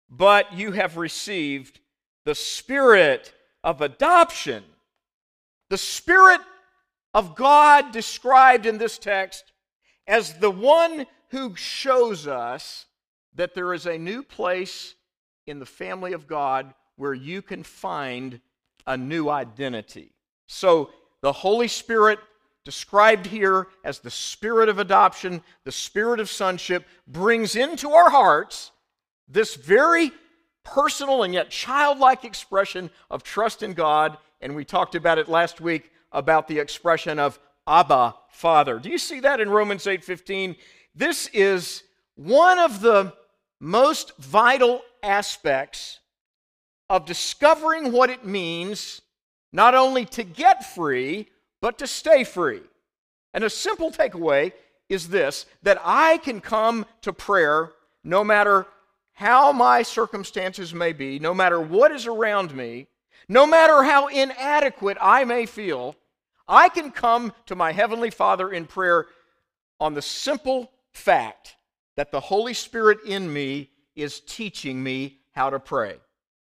[0.08, 1.80] but you have received
[2.24, 3.34] the spirit
[3.64, 4.62] of adoption.
[5.68, 6.40] The spirit
[7.12, 9.50] of God described in this text
[10.06, 12.86] as the one who shows us
[13.34, 14.94] that there is a new place
[15.48, 18.40] in the family of God where you can find
[18.86, 20.12] a new identity.
[20.46, 20.90] So,
[21.20, 22.20] the Holy Spirit,
[22.66, 28.72] described here as the spirit of adoption, the spirit of sonship, brings into our hearts
[29.28, 30.10] this very
[30.64, 34.18] personal and yet childlike expression of trust in God.
[34.40, 37.38] And we talked about it last week about the expression of
[37.68, 38.80] Abba, Father.
[38.80, 40.56] Do you see that in Romans 8:15?
[40.92, 41.84] This is
[42.16, 43.12] one of the
[43.60, 46.00] most vital aspects
[46.90, 49.02] of discovering what it means
[49.52, 51.28] not only to get free,
[51.60, 52.62] but to stay free.
[53.34, 54.52] And a simple takeaway
[54.88, 57.72] is this that I can come to prayer
[58.04, 58.66] no matter
[59.12, 62.86] how my circumstances may be, no matter what is around me,
[63.28, 65.96] no matter how inadequate I may feel,
[66.46, 69.06] I can come to my Heavenly Father in prayer
[69.80, 71.56] on the simple fact
[71.96, 75.96] that the Holy Spirit in me is teaching me how to pray.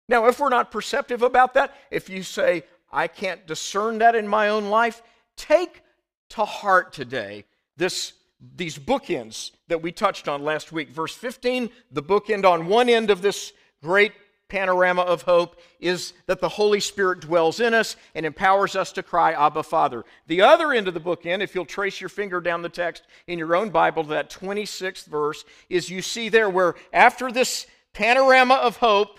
[0.09, 4.26] Now, if we're not perceptive about that, if you say, I can't discern that in
[4.26, 5.03] my own life,
[5.36, 5.82] take
[6.30, 7.45] to heart today
[7.76, 8.12] this,
[8.57, 10.91] these bookends that we touched on last week.
[10.91, 14.12] Verse 15, the bookend on one end of this great
[14.49, 19.03] panorama of hope is that the Holy Spirit dwells in us and empowers us to
[19.03, 20.05] cry, Abba, Father.
[20.26, 23.39] The other end of the bookend, if you'll trace your finger down the text in
[23.39, 28.55] your own Bible to that 26th verse, is you see there where after this panorama
[28.55, 29.18] of hope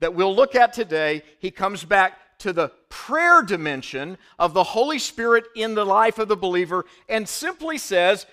[0.00, 4.98] that we'll look at today, he comes back to the prayer dimension of the Holy
[4.98, 8.26] Spirit in the life of the believer and simply says,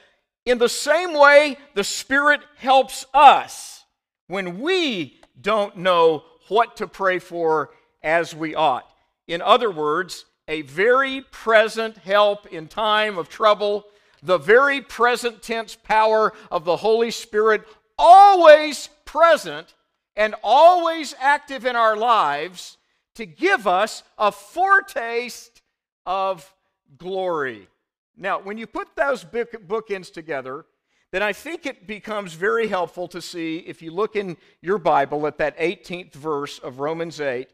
[0.45, 3.86] in the same way the Spirit helps us
[4.28, 8.89] when we don't know what to pray for as we ought.
[9.28, 13.86] In other words, a very present help in time of trouble,
[14.24, 19.74] the very present tense power of the Holy Spirit, always present
[20.16, 22.76] and always active in our lives
[23.18, 25.61] to give us a foretaste
[26.05, 26.53] of
[26.97, 27.68] glory.
[28.15, 30.65] Now, when you put those bookends together,
[31.11, 35.26] then I think it becomes very helpful to see, if you look in your Bible
[35.26, 37.49] at that 18th verse of Romans 8,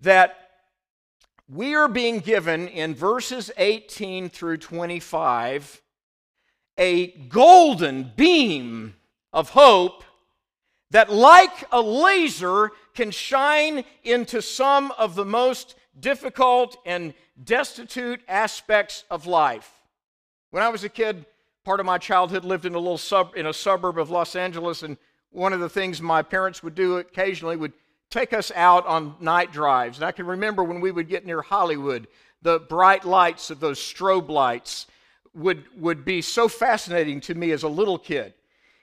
[0.00, 0.36] that
[1.48, 5.80] we are being given in verses 18 through 25
[6.76, 8.94] a golden beam
[9.32, 10.04] of hope
[10.90, 19.04] that, like a laser, can shine into some of the most difficult and destitute aspects
[19.10, 19.70] of life.
[20.50, 21.26] When I was a kid,
[21.64, 24.82] part of my childhood lived in a little sub in a suburb of Los Angeles,
[24.82, 24.96] and
[25.30, 27.74] one of the things my parents would do occasionally would
[28.10, 29.98] take us out on night drives.
[29.98, 32.08] And I can remember when we would get near Hollywood,
[32.40, 34.86] the bright lights of those strobe lights
[35.34, 38.32] would, would be so fascinating to me as a little kid.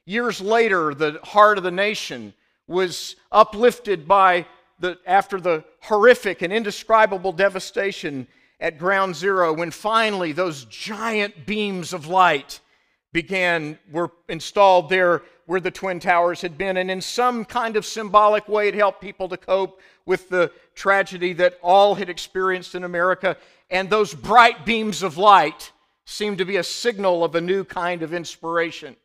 [0.05, 2.33] Years later, the heart of the nation
[2.67, 4.45] was uplifted by
[4.79, 8.27] the, after the horrific and indescribable devastation
[8.59, 12.59] at ground zero when finally those giant beams of light
[13.13, 16.77] began were installed there where the twin towers had been.
[16.77, 21.33] And in some kind of symbolic way it helped people to cope with the tragedy
[21.33, 23.37] that all had experienced in america.
[23.69, 25.71] And those bright beams of light
[26.05, 28.95] seemed to be a signal of a new kind of inspiration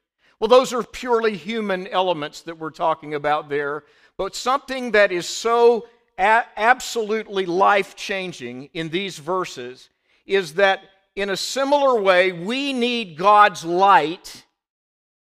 [0.41, 3.85] well, those are purely human elements that we're talking about there,
[4.17, 5.87] but something that is so
[6.19, 9.91] a- absolutely life changing in these verses
[10.25, 10.81] is that
[11.15, 14.45] in a similar way, we need God's light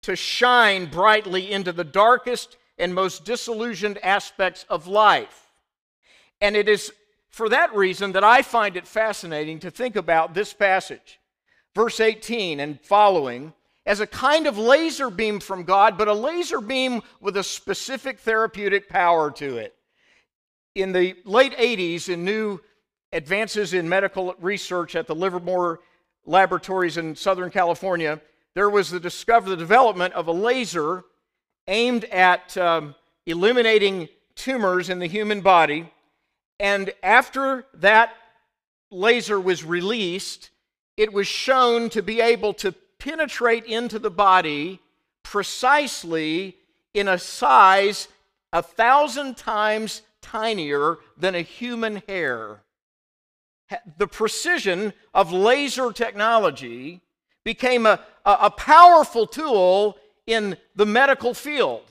[0.01, 5.51] to shine brightly into the darkest and most disillusioned aspects of life.
[6.41, 6.91] And it is
[7.29, 11.19] for that reason that I find it fascinating to think about this passage.
[11.73, 13.53] verse 18 and following,
[13.86, 18.19] as a kind of laser beam from God, but a laser beam with a specific
[18.19, 19.75] therapeutic power to it.
[20.73, 22.59] In the late 80s, in new
[23.11, 25.79] advances in medical research at the Livermore
[26.25, 28.19] Laboratories in Southern California,
[28.55, 31.03] there was the discovery, the development of a laser
[31.67, 35.91] aimed at um, eliminating tumors in the human body.
[36.59, 38.13] And after that
[38.91, 40.49] laser was released,
[40.97, 44.79] it was shown to be able to penetrate into the body
[45.23, 46.57] precisely
[46.93, 48.07] in a size
[48.53, 52.61] a thousand times tinier than a human hair.
[53.97, 57.01] The precision of laser technology
[57.43, 61.83] became a, a, powerful tool in the medical field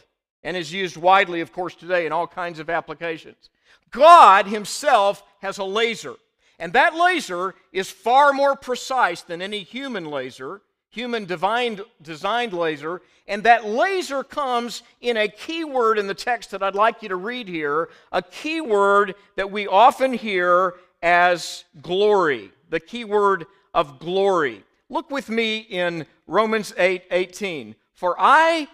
[0.43, 3.51] and is used widely, of course, today in all kinds of applications.
[3.91, 6.15] God Himself has a laser,
[6.59, 10.63] and that laser is far more precise than any human laser,
[10.95, 16.53] human divine, designed laser, and that laser comes in a key word in the text
[16.53, 21.65] that I'd like you to read here, a key word that we often hear as
[21.83, 24.63] glory, the key word of glory.
[24.89, 27.75] Look with me in Romans 8 18.
[27.95, 28.69] For I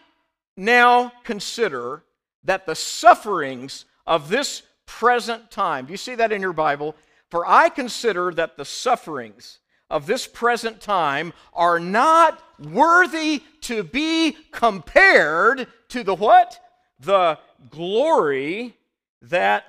[0.57, 2.03] now consider
[2.45, 6.97] that the sufferings of this present time, do you see that in your Bible?
[7.31, 9.60] For I consider that the sufferings
[9.91, 16.59] of this present time are not worthy to be compared to the what?
[17.01, 17.39] The
[17.69, 18.77] glory
[19.23, 19.65] that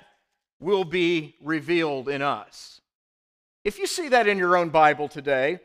[0.60, 2.80] will be revealed in us.
[3.64, 5.58] If you see that in your own Bible today,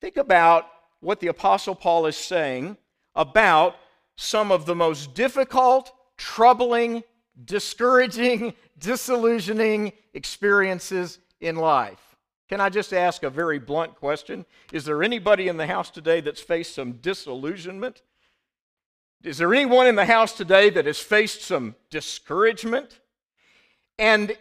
[0.00, 0.66] think about
[1.00, 2.76] what the Apostle Paul is saying
[3.14, 3.76] about
[4.16, 7.02] some of the most difficult, troubling,
[7.44, 12.11] discouraging, disillusioning experiences in life.
[12.52, 14.44] Can I just ask a very blunt question?
[14.74, 18.02] Is there anybody in the house today that's faced some disillusionment?
[19.24, 23.00] Is there anyone in the house today that has faced some discouragement?
[23.98, 24.36] And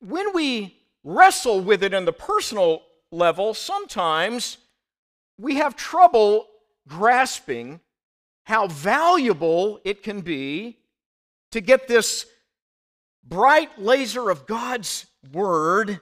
[0.00, 4.56] when we wrestle with it in the personal level, sometimes
[5.36, 6.46] we have trouble
[6.88, 7.80] grasping
[8.44, 10.78] how valuable it can be
[11.50, 12.24] to get this
[13.22, 16.00] bright laser of God's Word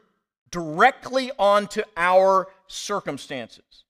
[0.51, 3.84] directly onto our circumstances.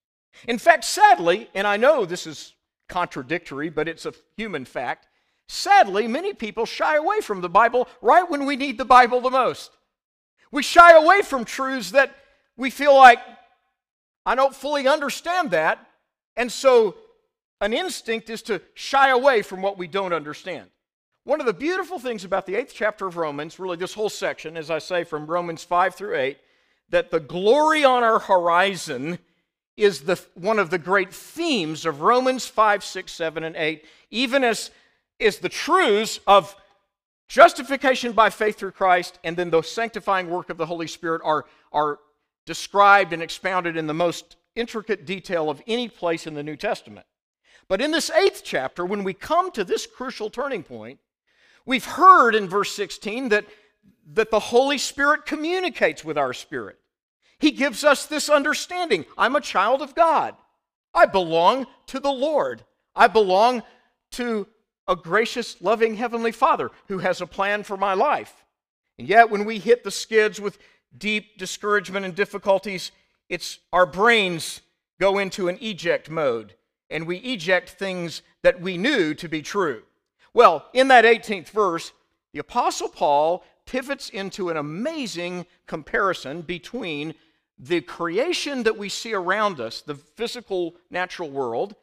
[0.47, 2.55] In fact, sadly, and I know this is
[2.89, 5.07] contradictory, but it's a human fact,
[5.49, 9.31] sadly, many people shy away from the Bible right when we need the Bible the
[9.31, 9.71] most.
[10.53, 12.15] We shy away from truths that
[12.57, 13.21] we feel like,
[14.27, 15.87] I don't fully understand that,
[16.37, 16.97] and so
[17.61, 20.69] an instinct is to shy away from what we don't understand.
[21.25, 24.57] One of the beautiful things about the eighth chapter of Romans, really this whole section,
[24.57, 26.39] as I say, from Romans 5 through 8,
[26.91, 29.19] that the glory on our horizon
[29.77, 34.45] is the, one of the great themes of Romans 5, 6, 7, and 8, even
[34.45, 34.71] as
[35.19, 36.57] is the truths of
[37.29, 41.47] justification by faith through Christ and then the sanctifying work of the Holy Spirit are,
[41.73, 42.01] are
[42.45, 47.07] described and expounded in the most intricate detail of any place in the New Testament.
[47.69, 50.99] But in this eighth chapter, when we come to this crucial turning point,
[51.65, 53.45] we've heard in verse 16 that,
[54.15, 56.80] that the Holy Spirit communicates with our spirit.
[57.41, 60.37] He gives us this understanding I'm a child of God.
[60.95, 62.63] I belong to the Lord.
[62.95, 63.63] I belong
[64.13, 64.47] to
[64.87, 68.45] a gracious, loving Heavenly Father who has a plan for my life.
[68.99, 70.59] And yet, when we hit the skids with
[70.97, 72.91] deep discouragement and difficulties,
[73.29, 74.61] it's our brains
[75.01, 76.55] go into an eject mode
[76.91, 79.83] and we eject things that we knew to be true.
[80.35, 81.93] Well, in that 18th verse,
[82.33, 87.15] the Apostle Paul pivots into an amazing comparison between
[87.63, 91.77] the creation that we see around us, the physical natural world,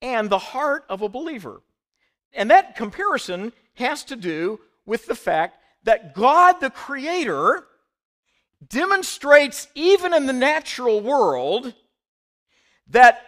[0.00, 1.60] and the heart of a believer.
[2.32, 7.66] And that comparison has to do with the fact that God, the Creator,
[8.66, 11.74] demonstrates even in the natural world
[12.88, 13.22] that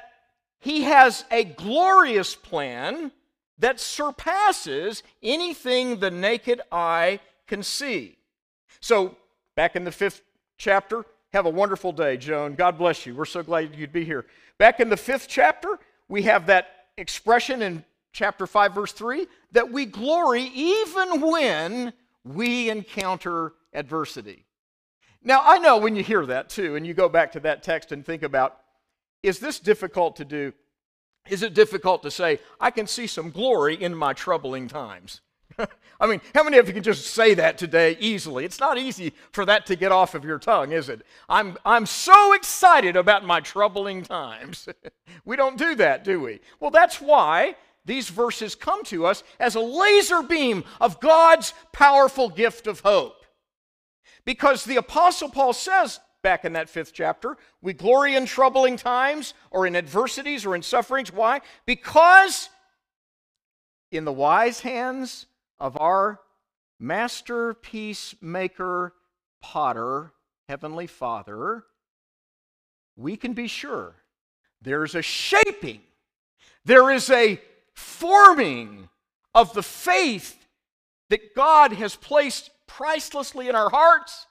[0.58, 3.12] he has a glorious plan
[3.58, 8.16] that surpasses anything the naked eye can see.
[8.80, 9.16] So,
[9.54, 10.22] back in the fifth
[10.56, 12.54] chapter, have a wonderful day, Joan.
[12.54, 13.14] God bless you.
[13.14, 14.26] We're so glad you'd be here.
[14.58, 15.78] Back in the fifth chapter,
[16.08, 16.66] we have that
[16.96, 21.92] expression in chapter 5, verse 3 that we glory even when
[22.24, 24.44] we encounter adversity.
[25.22, 27.92] Now, I know when you hear that too, and you go back to that text
[27.92, 28.56] and think about
[29.22, 30.52] is this difficult to do?
[31.28, 35.20] Is it difficult to say, I can see some glory in my troubling times?
[36.00, 38.44] I mean, how many of you can just say that today easily?
[38.44, 41.02] It's not easy for that to get off of your tongue, is it?
[41.28, 44.68] I'm, I'm so excited about my troubling times.
[45.24, 46.40] we don't do that, do we?
[46.58, 52.28] Well, that's why these verses come to us as a laser beam of God's powerful
[52.28, 53.24] gift of hope.
[54.24, 59.34] Because the Apostle Paul says back in that fifth chapter, we glory in troubling times
[59.50, 61.12] or in adversities or in sufferings.
[61.12, 61.40] Why?
[61.64, 62.50] Because
[63.90, 65.26] in the wise hands
[65.60, 66.20] of our
[66.78, 68.94] masterpiece maker,
[69.42, 70.12] potter,
[70.48, 71.64] Heavenly Father,
[72.96, 73.94] we can be sure
[74.62, 75.80] there's a shaping,
[76.64, 77.40] there is a
[77.74, 78.88] forming
[79.34, 80.46] of the faith
[81.08, 84.26] that God has placed pricelessly in our hearts.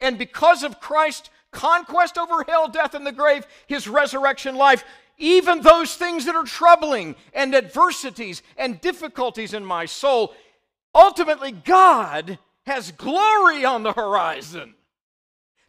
[0.00, 4.84] And because of Christ's conquest over hell, death, and the grave, his resurrection life,
[5.16, 10.34] even those things that are troubling and adversities and difficulties in my soul,
[10.94, 14.74] ultimately, God has glory on the horizon.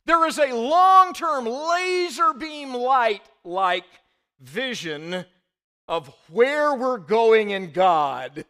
[0.06, 3.86] There is a long term laser beam light like
[4.40, 5.26] vision
[5.88, 8.46] of where we're going in God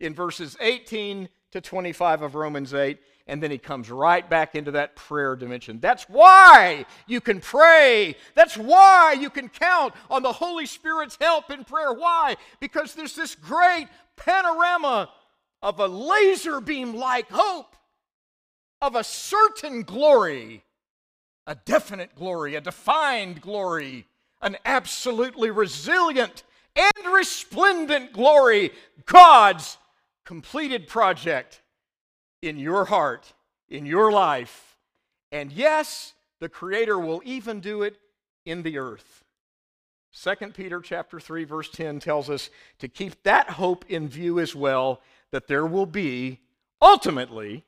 [0.00, 2.98] in verses 18 to 25 of Romans 8.
[3.28, 5.80] And then he comes right back into that prayer dimension.
[5.80, 8.14] That's why you can pray.
[8.36, 11.92] That's why you can count on the Holy Spirit's help in prayer.
[11.92, 12.36] Why?
[12.60, 15.10] Because there's this great panorama
[15.62, 17.76] of a laser beam like hope,
[18.80, 20.64] of a certain glory,
[21.46, 24.06] a definite glory, a defined glory,
[24.42, 26.42] an absolutely resilient
[26.74, 28.70] and resplendent glory,
[29.06, 29.78] God's
[30.24, 31.62] completed project
[32.42, 33.32] in your heart,
[33.68, 34.76] in your life.
[35.32, 37.96] And yes, the Creator will even do it
[38.44, 39.24] in the earth.
[40.22, 42.48] 2 Peter chapter 3 verse 10 tells us
[42.78, 45.00] to keep that hope in view as well
[45.32, 46.40] that there will be
[46.80, 47.64] ultimately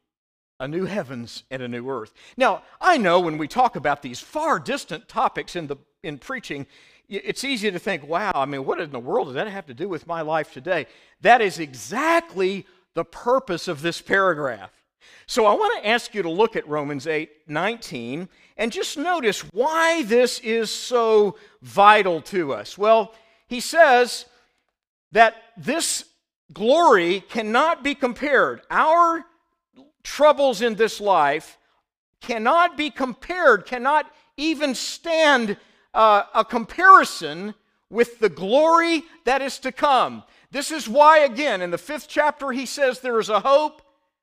[0.60, 2.12] a new heavens and a new earth.
[2.36, 6.66] Now, I know when we talk about these far distant topics in the in preaching,
[7.08, 9.74] it's easy to think, wow, I mean, what in the world does that have to
[9.74, 10.86] do with my life today?
[11.22, 14.70] That is exactly the purpose of this paragraph.
[15.26, 19.40] So I want to ask you to look at Romans 8 19 and just notice
[19.52, 22.76] why this is so vital to us.
[22.76, 23.14] Well,
[23.46, 24.26] he says
[25.12, 26.04] that this
[26.52, 28.62] glory cannot be compared.
[28.70, 29.24] Our
[30.02, 31.58] troubles in this life
[32.20, 35.56] cannot be compared, cannot even stand
[35.94, 37.54] uh, a comparison
[37.90, 40.22] with the glory that is to come.
[40.50, 43.82] This is why, again, in the fifth chapter, he says there is a hope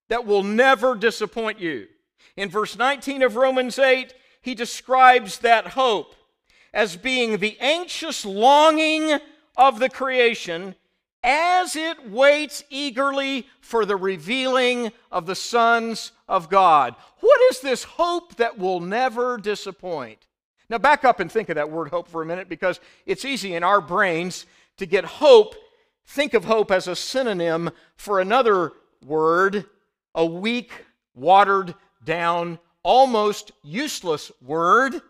[0.10, 1.88] that will never disappoint you.
[2.36, 6.16] In verse 19 of Romans 8, he describes that hope
[6.74, 9.20] as being the anxious longing
[9.56, 10.76] of the creation
[11.26, 16.96] as it waits eagerly for the revealing of the sons of God.
[17.20, 20.28] What is this hope that will never disappoint?
[20.70, 23.56] Now, back up and think of that word hope for a minute because it's easy
[23.56, 24.46] in our brains
[24.78, 25.56] to get hope,
[26.06, 28.74] think of hope as a synonym for another
[29.04, 29.66] word,
[30.14, 30.72] a weak,
[31.16, 31.74] watered
[32.04, 35.02] down, almost useless word,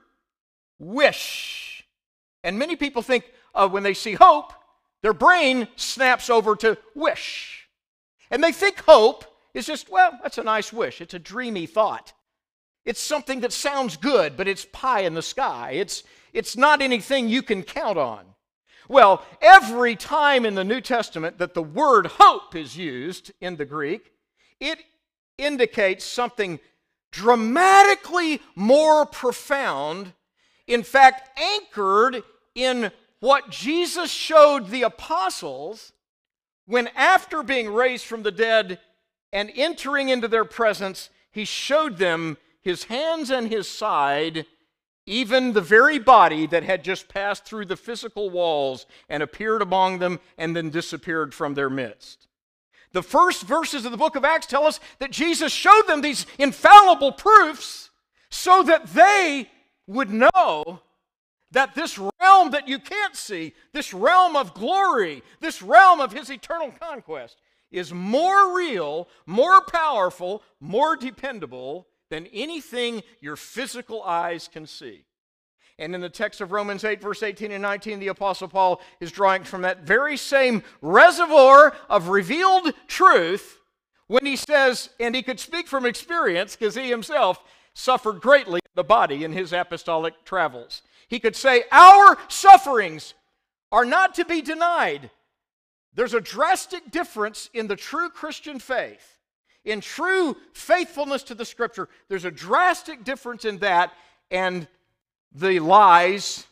[0.79, 1.85] wish.
[2.41, 4.53] And many people think uh, when they see hope,
[5.05, 7.69] their brain snaps over to wish.
[8.31, 10.99] And they think hope is just, well, that's a nice wish.
[10.99, 12.11] It's a dreamy thought.
[12.85, 15.73] It's something that sounds good, but it's pie in the sky.
[15.73, 16.01] It's,
[16.33, 18.25] it's not anything you can count on.
[18.89, 23.65] Well, every time in the New Testament that the word hope is used in the
[23.65, 24.11] Greek,
[24.59, 24.79] it
[25.37, 26.59] indicates something
[27.11, 30.13] dramatically more profound,
[30.65, 32.23] in fact, anchored
[32.55, 32.91] in
[33.25, 35.93] what Jesus showed the apostles
[36.67, 38.79] when, after being raised from the dead
[39.33, 44.45] and entering into their presence, he showed them his hands and his side,
[45.07, 49.97] even the very body that had just passed through the physical walls and appeared among
[49.97, 52.27] them and then disappeared from their midst.
[52.91, 56.27] The first verses of the book of Acts tell us that Jesus showed them these
[56.37, 57.89] infallible proofs
[58.29, 59.49] so that they
[59.87, 60.79] would know
[61.51, 66.29] that this realm that you can't see, this realm of glory, this realm of his
[66.29, 67.37] eternal conquest,
[67.71, 75.05] is more real, more powerful, more dependable than anything your physical eyes can see.
[75.77, 79.11] And in the text of Romans 8, verse 18 and 19, the Apostle Paul is
[79.11, 83.59] drawing from that very same reservoir of revealed truth
[84.07, 87.43] when he says, and he could speak from experience because he himself
[87.73, 90.81] suffered greatly the body in his apostolic travels.
[91.07, 93.13] He could say, Our sufferings
[93.71, 95.09] are not to be denied.
[95.93, 99.17] there's a drastic difference in the true Christian faith,
[99.63, 101.87] in true faithfulness to the scripture.
[102.09, 103.93] There's a drastic difference in that
[104.29, 104.67] and
[105.31, 106.45] the lies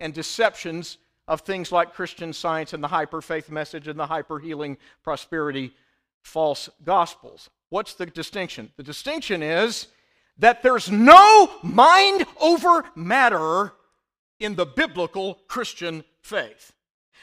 [0.00, 4.38] and deceptions of things like Christian science and the hyper faith message and the hyper
[4.38, 5.72] healing prosperity
[6.22, 7.50] false gospels.
[7.68, 8.70] What's the distinction?
[8.76, 9.88] The distinction is
[10.38, 13.72] that there's no mind over matter
[14.40, 16.72] in the biblical Christian faith.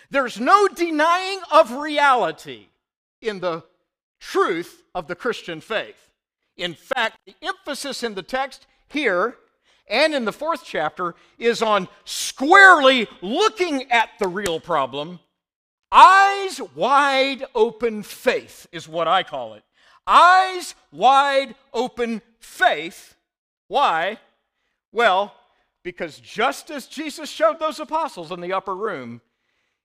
[0.10, 2.68] There's no denying of reality
[3.22, 3.64] in the
[4.20, 6.12] truth of the Christian faith.
[6.58, 9.36] In fact, the emphasis in the text here
[9.88, 15.20] and in the fourth chapter is on squarely looking at the real problem.
[15.92, 19.64] Eyes wide open faith is what I call it.
[20.08, 23.16] Eyes wide open faith.
[23.68, 24.20] Why?
[24.92, 25.34] Well,
[25.86, 29.22] because just as Jesus showed those apostles in the upper room,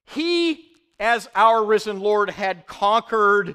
[0.07, 3.55] he, as our risen Lord, had conquered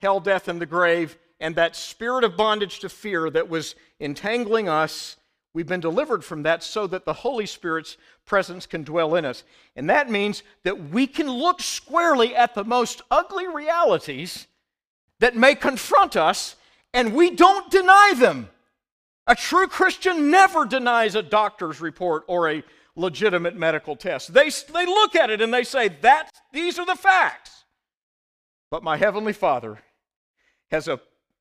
[0.00, 4.70] hell, death, and the grave, and that spirit of bondage to fear that was entangling
[4.70, 5.18] us.
[5.52, 9.44] We've been delivered from that so that the Holy Spirit's presence can dwell in us.
[9.76, 14.46] And that means that we can look squarely at the most ugly realities
[15.20, 16.56] that may confront us,
[16.94, 18.48] and we don't deny them.
[19.26, 22.62] A true Christian never denies a doctor's report or a
[22.94, 24.32] legitimate medical test.
[24.32, 27.64] They, they look at it and they say, that, these are the facts.
[28.70, 29.78] But my Heavenly Father
[30.70, 31.00] has a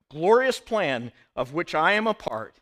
[0.10, 2.60] glorious plan of which I am a part.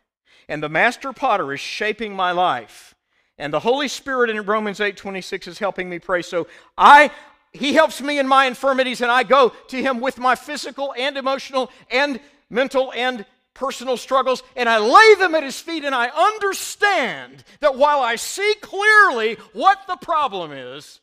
[0.48, 2.94] And the master potter is shaping my life.
[3.38, 6.22] And the Holy Spirit in Romans 8 26 is helping me pray.
[6.22, 6.46] So
[6.78, 7.10] I
[7.54, 11.16] he helps me in my infirmities, and I go to him with my physical and
[11.16, 12.18] emotional and
[12.50, 17.76] mental and personal struggles, and I lay them at his feet, and I understand that
[17.76, 21.00] while I see clearly what the problem is,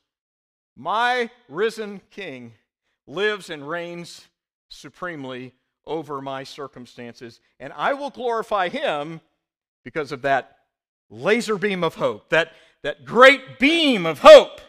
[0.75, 2.53] my risen King
[3.07, 4.27] lives and reigns
[4.69, 5.53] supremely
[5.85, 9.21] over my circumstances, and I will glorify him
[9.83, 10.57] because of that
[11.09, 14.61] laser beam of hope, that, that great beam of hope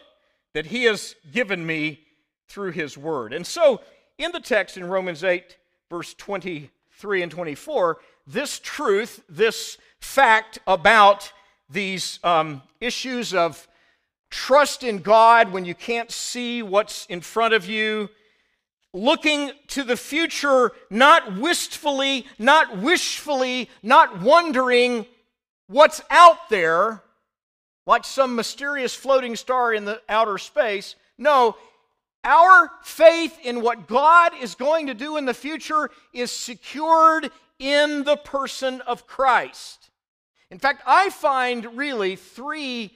[0.53, 2.01] that he has given me
[2.47, 3.33] through his word.
[3.33, 3.81] And so,
[4.17, 5.57] in the text in Romans 8,
[5.89, 11.31] verse 20, 3 and 24, this truth, this fact about
[11.69, 13.67] these um, issues of
[14.29, 18.09] trust in God when you can't see what's in front of you,
[18.93, 25.05] looking to the future not wistfully, not wishfully, not wondering
[25.67, 27.03] what's out there
[27.85, 30.95] like some mysterious floating star in the outer space.
[31.17, 31.55] No,
[32.23, 38.03] our faith in what God is going to do in the future is secured in
[38.03, 39.89] the person of Christ.
[40.49, 42.91] In fact, I find really three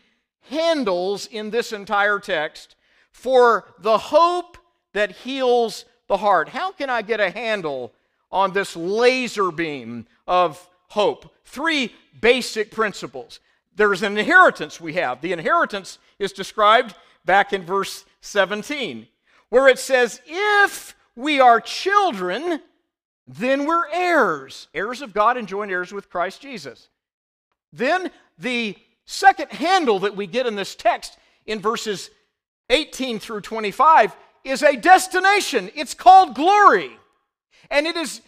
[0.49, 2.75] handles in this entire text
[3.11, 4.57] for the hope
[4.93, 6.49] that heals the heart.
[6.49, 7.93] How can I get a handle
[8.31, 11.33] on this laser beam of hope?
[11.43, 13.39] Three basic principles.
[13.75, 15.21] There's an inheritance we have.
[15.21, 19.07] The inheritance is described back in verse 17
[19.49, 22.61] where it says, If we are children,
[23.27, 26.89] then we're heirs, heirs of God and joint heirs with Christ Jesus.
[27.73, 28.75] Then the
[29.05, 32.09] second handle that we get in this text in verses
[32.69, 35.69] 18 through 25 is a destination.
[35.75, 36.91] It's called glory.
[37.69, 38.21] And it is,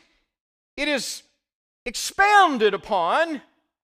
[0.76, 1.24] it is
[1.86, 3.42] expounded upon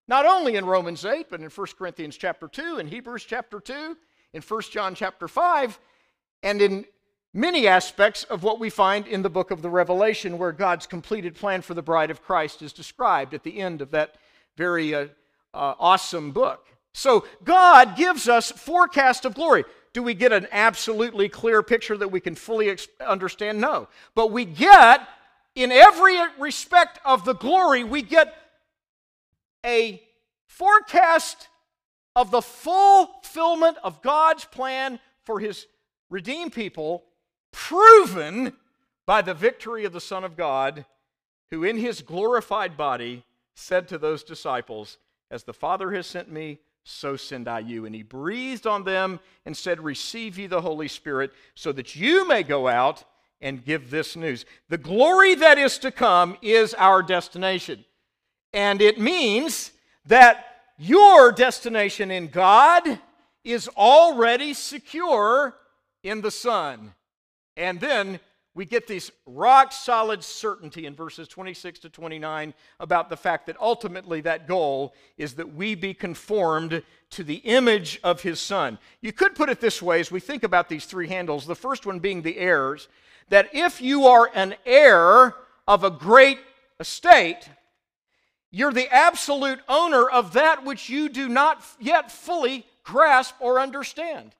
[0.07, 3.97] not only in Romans 8, but in 1 Corinthians chapter 2, in Hebrews chapter 2,
[4.33, 5.79] in 1 John chapter 5,
[6.43, 6.85] and in
[7.35, 11.35] many aspects of what we find in the book of the Revelation, where God's completed
[11.35, 14.15] plan for the bride of Christ is described at the end of that
[14.55, 15.07] very uh,
[15.53, 16.65] uh, awesome book.
[16.93, 19.65] So, God gives us forecast of glory.
[19.91, 23.59] Do we get an absolutely clear picture that we can fully ex- understand?
[23.59, 23.89] No.
[24.13, 25.05] But we get,
[25.55, 28.33] in every respect of the glory, we get
[29.65, 30.01] a
[30.47, 31.49] forecast
[32.15, 35.65] of the fulfillment of God's plan for his
[36.09, 37.03] redeemed people
[37.55, 38.51] proven
[39.05, 40.85] by the victory of the Son of God,
[41.51, 43.23] who in his glorified body
[43.55, 44.97] said to those disciples,
[45.31, 47.85] As the Father has sent me, so send I you.
[47.85, 52.27] And he breathed on them and said, Receive ye the Holy Spirit, so that you
[52.27, 53.05] may go out
[53.39, 54.45] and give this news.
[54.67, 57.85] The glory that is to come is our destination.
[58.53, 59.71] And it means
[60.05, 60.45] that
[60.77, 62.99] your destination in God
[63.45, 65.55] is already secure
[66.03, 66.93] in the Son.
[67.57, 68.19] And then
[68.55, 73.57] we get this rock solid certainty in verses 26 to 29 about the fact that
[73.59, 76.81] ultimately that goal is that we be conformed
[77.11, 78.79] to the image of his son.
[79.01, 81.85] You could put it this way as we think about these three handles, the first
[81.85, 82.87] one being the heirs,
[83.29, 85.35] that if you are an heir
[85.67, 86.39] of a great
[86.79, 87.49] estate,
[88.51, 94.33] you're the absolute owner of that which you do not yet fully grasp or understand.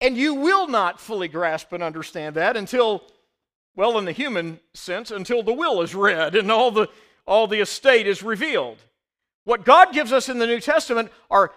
[0.00, 3.02] And you will not fully grasp and understand that until,
[3.74, 6.88] well, in the human sense, until the will is read and all the,
[7.26, 8.78] all the estate is revealed.
[9.44, 11.52] What God gives us in the New Testament are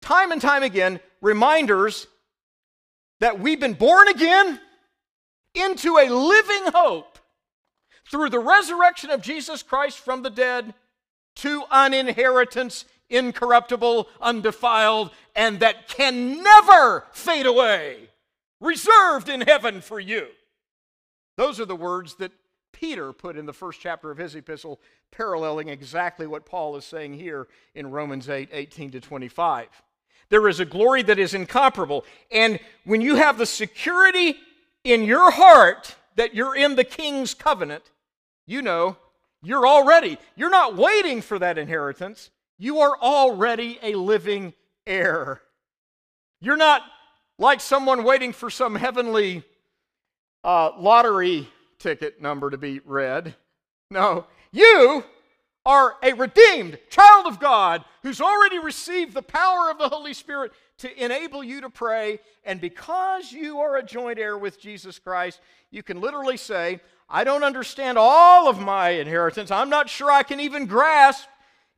[0.00, 2.06] time and time again reminders
[3.20, 4.60] that we've been born again
[5.54, 7.18] into a living hope
[8.10, 10.74] through the resurrection of Jesus Christ from the dead
[11.36, 12.84] to an inheritance
[13.14, 18.10] incorruptible, undefiled, and that can never fade away,
[18.60, 20.28] reserved in heaven for you.
[21.36, 22.32] Those are the words that
[22.72, 27.14] Peter put in the first chapter of his epistle, paralleling exactly what Paul is saying
[27.14, 29.68] here in Romans 8 18 to 25.
[30.28, 32.04] There is a glory that is incomparable.
[32.30, 34.36] And when you have the security
[34.82, 37.90] in your heart that you're in the king's covenant,
[38.46, 38.96] you know
[39.44, 42.30] you're already, you're not waiting for that inheritance.
[42.58, 44.54] You are already a living
[44.86, 45.40] heir.
[46.40, 46.82] You're not
[47.38, 49.42] like someone waiting for some heavenly
[50.44, 51.48] uh, lottery
[51.78, 53.34] ticket number to be read.
[53.90, 55.04] No, you
[55.66, 60.52] are a redeemed child of God who's already received the power of the Holy Spirit
[60.78, 62.20] to enable you to pray.
[62.44, 65.40] And because you are a joint heir with Jesus Christ,
[65.70, 69.50] you can literally say, I don't understand all of my inheritance.
[69.50, 71.26] I'm not sure I can even grasp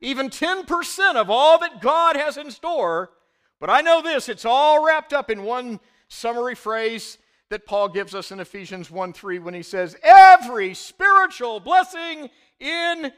[0.01, 3.11] even 10% of all that God has in store.
[3.59, 7.17] But I know this it's all wrapped up in one summary phrase
[7.49, 12.29] that Paul gives us in Ephesians 1 3 when he says, Every spiritual blessing
[12.59, 13.11] in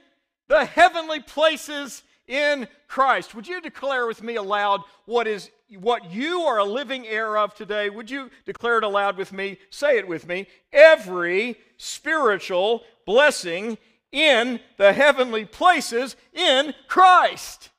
[0.48, 3.34] the heavenly places in Christ.
[3.34, 5.50] Would you declare with me aloud what is
[5.80, 7.90] what you are a living heir of today?
[7.90, 9.58] Would you declare it aloud with me?
[9.70, 10.48] Say it with me.
[10.72, 13.78] Every spiritual blessing
[14.12, 17.70] in the heavenly places in Christ.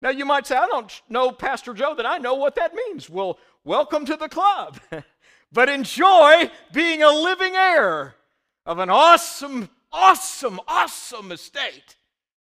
[0.00, 3.10] Now, you might say, I don't know, Pastor Joe, that I know what that means.
[3.10, 4.78] Well, welcome to the club.
[5.52, 8.14] but enjoy being a living heir
[8.64, 11.97] of an awesome, awesome, awesome estate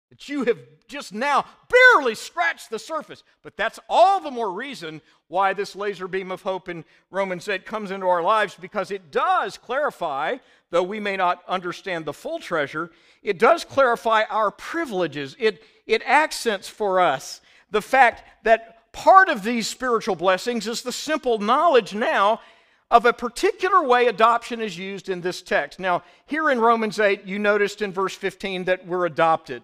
[0.10, 0.58] that you have
[0.88, 3.24] just now barely scratched the surface.
[3.44, 7.66] But that's all the more reason why this laser beam of hope in Romans 8
[7.66, 10.38] comes into our lives because it does clarify,
[10.72, 12.90] though we may not understand the full treasure,
[13.22, 15.36] it does clarify our privileges.
[15.40, 17.42] It, it accents for us
[17.72, 22.40] the fact that part of these spiritual blessings is the simple knowledge now
[22.92, 25.80] of a particular way adoption is used in this text.
[25.80, 29.62] Now, here in Romans 8, you noticed in verse 15 that we're adopted.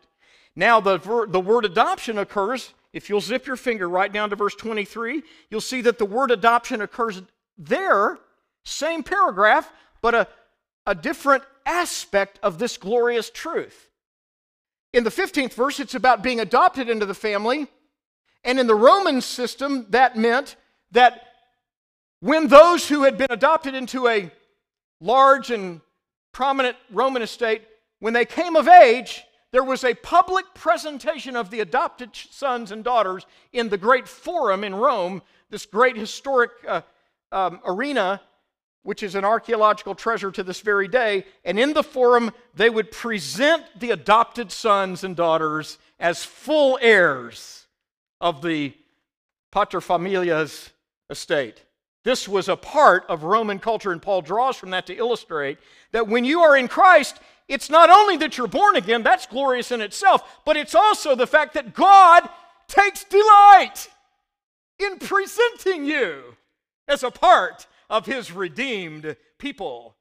[0.55, 4.35] Now, the, ver- the word adoption occurs, if you'll zip your finger right down to
[4.35, 7.21] verse 23, you'll see that the word adoption occurs
[7.57, 8.17] there,
[8.63, 10.27] same paragraph, but a,
[10.85, 13.89] a different aspect of this glorious truth.
[14.93, 17.67] In the 15th verse, it's about being adopted into the family.
[18.45, 20.55] And in the Roman system, that meant
[20.91, 21.21] that
[22.21, 24.31] when those who had been adopted into a
[25.01, 25.81] large and
[26.31, 27.63] prominent Roman estate,
[27.99, 29.24] when they came of age,
[29.55, 34.65] there was a public presentation of the adopted sons and daughters in the great forum
[34.65, 36.81] in Rome, this great historic uh,
[37.31, 38.19] um, arena,
[38.83, 41.23] which is an archaeological treasure to this very day.
[41.45, 47.65] And in the forum, they would present the adopted sons and daughters as full heirs
[48.19, 48.73] of the
[49.53, 50.71] paterfamilias
[51.09, 51.63] estate.
[52.05, 55.57] This was a part of Roman culture, and Paul draws from that to illustrate
[55.91, 59.71] that when you are in Christ, it's not only that you're born again, that's glorious
[59.71, 62.29] in itself, but it's also the fact that God
[62.67, 63.89] takes delight
[64.77, 66.37] in presenting you
[66.87, 69.95] as a part of his redeemed people.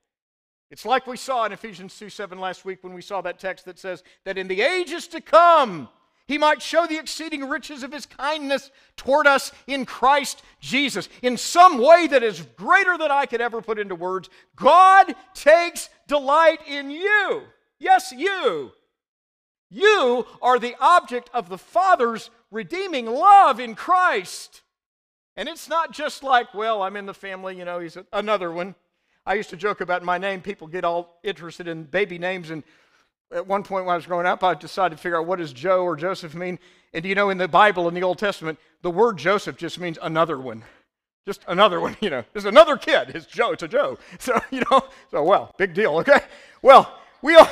[0.71, 3.65] It's like we saw in Ephesians 2 7 last week when we saw that text
[3.65, 5.89] that says that in the ages to come,
[6.27, 11.09] he might show the exceeding riches of his kindness toward us in Christ Jesus.
[11.23, 15.91] In some way that is greater than I could ever put into words, God takes
[16.09, 17.43] delight in you.
[17.79, 18.73] Yes, you.
[19.69, 24.63] You are the object of the Father's redeeming love in Christ.
[25.37, 28.77] And it's not just like, well, I'm in the family, you know, he's another one.
[29.27, 30.43] I used to joke about my name.
[30.43, 32.63] People get all interested in baby names and
[33.35, 35.53] at one point when I was growing up, I decided to figure out what does
[35.53, 36.59] Joe or Joseph mean.
[36.95, 39.99] And you know, in the Bible, in the Old Testament, the word Joseph just means
[40.01, 40.63] another one.
[41.27, 42.25] Just another one, you know.
[42.33, 43.11] There's another kid.
[43.15, 43.53] It's Joe.
[43.53, 43.99] It's a Joe.
[44.21, 46.21] So, you know, so, well, big deal, okay?
[46.63, 47.49] Well, we all,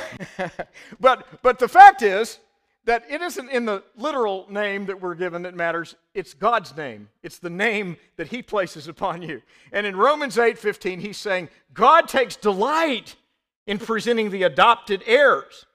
[0.99, 2.39] but, but the fact is
[2.85, 5.95] that it isn't in the literal name that we're given that matters.
[6.13, 7.09] It's God's name.
[7.23, 9.41] It's the name that He places upon you.
[9.71, 13.15] And in Romans 8 15, He's saying, God takes delight
[13.67, 15.65] in presenting the adopted heirs.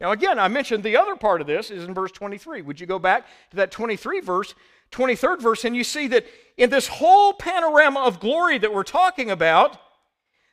[0.00, 2.62] Now, again, I mentioned the other part of this is in verse 23.
[2.62, 4.54] Would you go back to that 23 verse,
[4.92, 9.30] 23rd verse, and you see that in this whole panorama of glory that we're talking
[9.30, 9.80] about,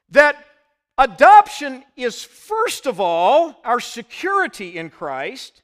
[0.10, 0.38] that
[0.98, 5.62] adoption is first of all our security in Christ,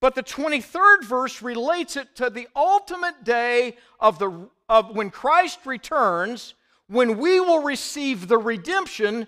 [0.00, 5.60] but the 23rd verse relates it to the ultimate day of, the, of when Christ
[5.64, 6.54] returns,
[6.88, 9.26] when we will receive the redemption,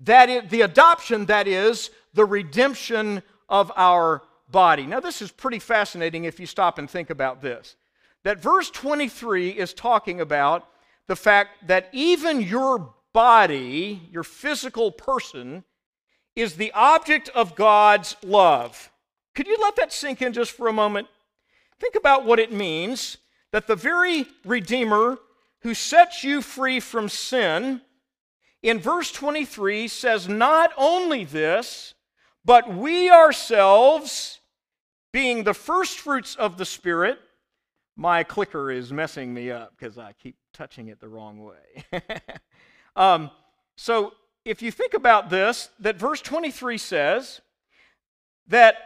[0.00, 4.86] that is, the adoption, that is, the redemption of our body.
[4.86, 7.76] Now, this is pretty fascinating if you stop and think about this.
[8.24, 10.66] That verse 23 is talking about
[11.06, 15.64] the fact that even your body, your physical person,
[16.36, 18.90] is the object of God's love.
[19.34, 21.08] Could you let that sink in just for a moment?
[21.80, 23.18] Think about what it means
[23.52, 25.18] that the very Redeemer
[25.62, 27.80] who sets you free from sin,
[28.62, 31.94] in verse 23 says, Not only this,
[32.48, 34.40] but we ourselves,
[35.12, 37.18] being the first fruits of the Spirit,
[37.94, 42.02] my clicker is messing me up because I keep touching it the wrong way.
[42.96, 43.30] um,
[43.76, 44.14] so
[44.46, 47.42] if you think about this, that verse 23 says
[48.46, 48.76] that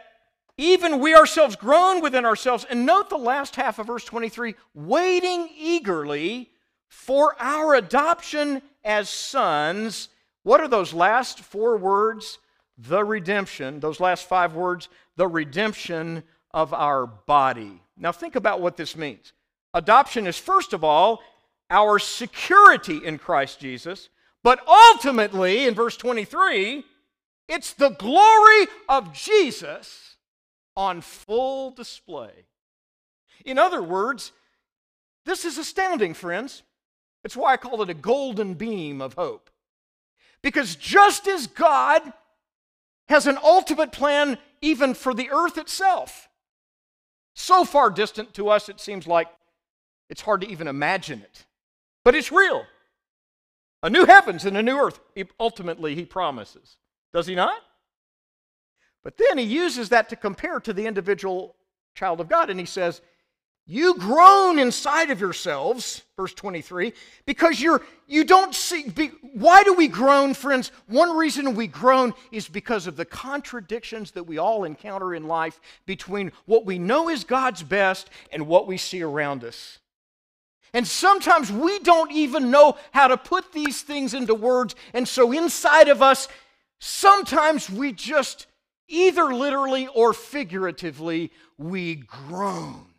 [0.57, 5.47] even we ourselves groan within ourselves, and note the last half of verse 23 waiting
[5.57, 6.49] eagerly
[6.89, 10.09] for our adoption as sons.
[10.43, 12.39] What are those last four words?
[12.77, 17.81] The redemption, those last five words, the redemption of our body.
[17.97, 19.33] Now, think about what this means.
[19.73, 21.21] Adoption is, first of all,
[21.69, 24.09] our security in Christ Jesus,
[24.43, 26.83] but ultimately, in verse 23,
[27.47, 30.15] it's the glory of Jesus
[30.75, 32.45] on full display.
[33.45, 34.31] In other words,
[35.25, 36.63] this is astounding, friends.
[37.23, 39.49] It's why I call it a golden beam of hope.
[40.41, 42.01] Because just as God
[43.09, 46.29] has an ultimate plan even for the earth itself.
[47.35, 49.27] So far distant to us, it seems like
[50.09, 51.45] it's hard to even imagine it.
[52.03, 52.65] But it's real.
[53.81, 54.99] A new heavens and a new earth,
[55.39, 56.77] ultimately, he promises.
[57.13, 57.59] Does he not?
[59.03, 61.55] But then he uses that to compare to the individual
[61.95, 63.01] child of God, and he says,
[63.65, 66.93] you groan inside of yourselves, verse 23,
[67.25, 70.71] because you're you don't see be, why do we groan, friends?
[70.87, 75.61] One reason we groan is because of the contradictions that we all encounter in life
[75.85, 79.79] between what we know is God's best and what we see around us.
[80.73, 85.31] And sometimes we don't even know how to put these things into words, and so
[85.31, 86.27] inside of us,
[86.79, 88.47] sometimes we just
[88.89, 92.92] either literally or figuratively we groan.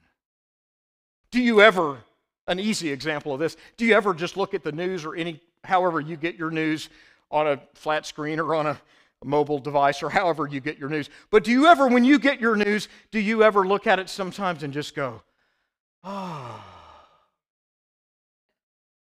[1.34, 1.98] Do you ever,
[2.46, 5.40] an easy example of this, do you ever just look at the news or any,
[5.64, 6.88] however you get your news
[7.28, 8.80] on a flat screen or on a
[9.24, 11.10] mobile device or however you get your news.
[11.32, 14.08] But do you ever, when you get your news, do you ever look at it
[14.08, 15.22] sometimes and just go,
[16.04, 16.64] oh,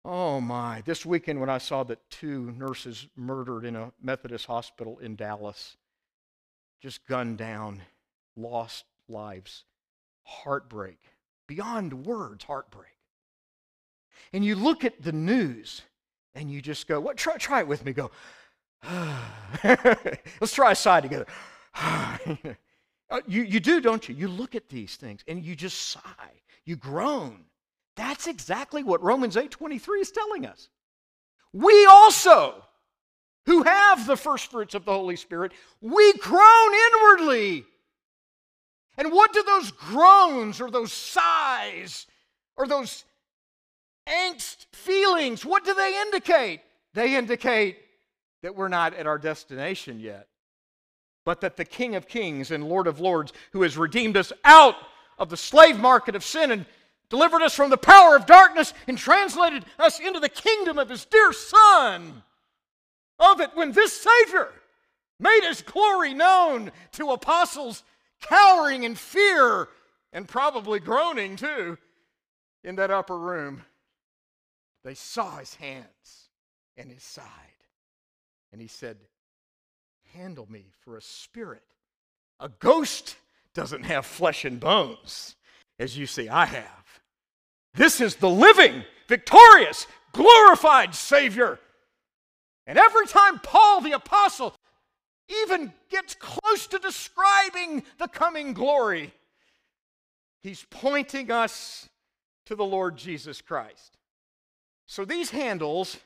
[0.04, 0.82] oh my.
[0.82, 5.78] This weekend when I saw that two nurses murdered in a Methodist hospital in Dallas,
[6.82, 7.84] just gunned down,
[8.36, 9.64] lost lives,
[10.24, 11.00] heartbreak
[11.48, 12.92] beyond words heartbreak.
[14.34, 15.82] And you look at the news
[16.36, 17.18] and you just go, what?
[17.18, 17.94] Try, try it with me.
[17.94, 18.12] Go,
[19.64, 21.28] let's try a side together.
[23.10, 24.16] Uh, you, you do, don't you?
[24.16, 26.42] You look at these things and you just sigh.
[26.66, 27.46] You groan.
[27.96, 30.68] That's exactly what Romans 8:23 is telling us.
[31.54, 32.66] We also,
[33.46, 37.66] who have the first fruits of the Holy Spirit, we groan inwardly
[38.98, 42.08] and what do those groans or those sighs
[42.56, 43.06] or those
[44.08, 46.62] angst feelings, what do they indicate?
[46.94, 47.78] They indicate
[48.42, 50.28] that we're not at our destination yet,
[51.26, 54.76] but that the King of Kings and Lord of Lords, who has redeemed us out
[55.20, 56.66] of the slave market of sin and
[57.10, 61.06] delivered us from the power of darkness and translated us into the kingdom of his
[61.06, 62.24] dear Son,
[63.20, 64.50] of it when this Savior
[65.20, 67.84] made his glory known to apostles
[68.22, 69.70] cowering in fear
[70.14, 71.78] and probably groaning too
[72.64, 73.64] in that upper room.
[74.84, 76.30] They saw his hands
[76.76, 77.26] and his side.
[78.52, 78.98] And he said,
[80.14, 81.64] Handle me for a spirit.
[82.40, 83.18] A ghost
[83.54, 85.36] doesn't have flesh and bones,
[85.80, 87.02] as you see I have.
[87.74, 91.60] This is the living victorious, glorified Savior.
[92.66, 94.56] And every time Paul the Apostle
[95.44, 99.14] even gets close to describing the coming glory,
[100.42, 101.90] he's pointing us
[102.46, 103.98] to the Lord Jesus Christ.
[104.86, 105.98] So these handles,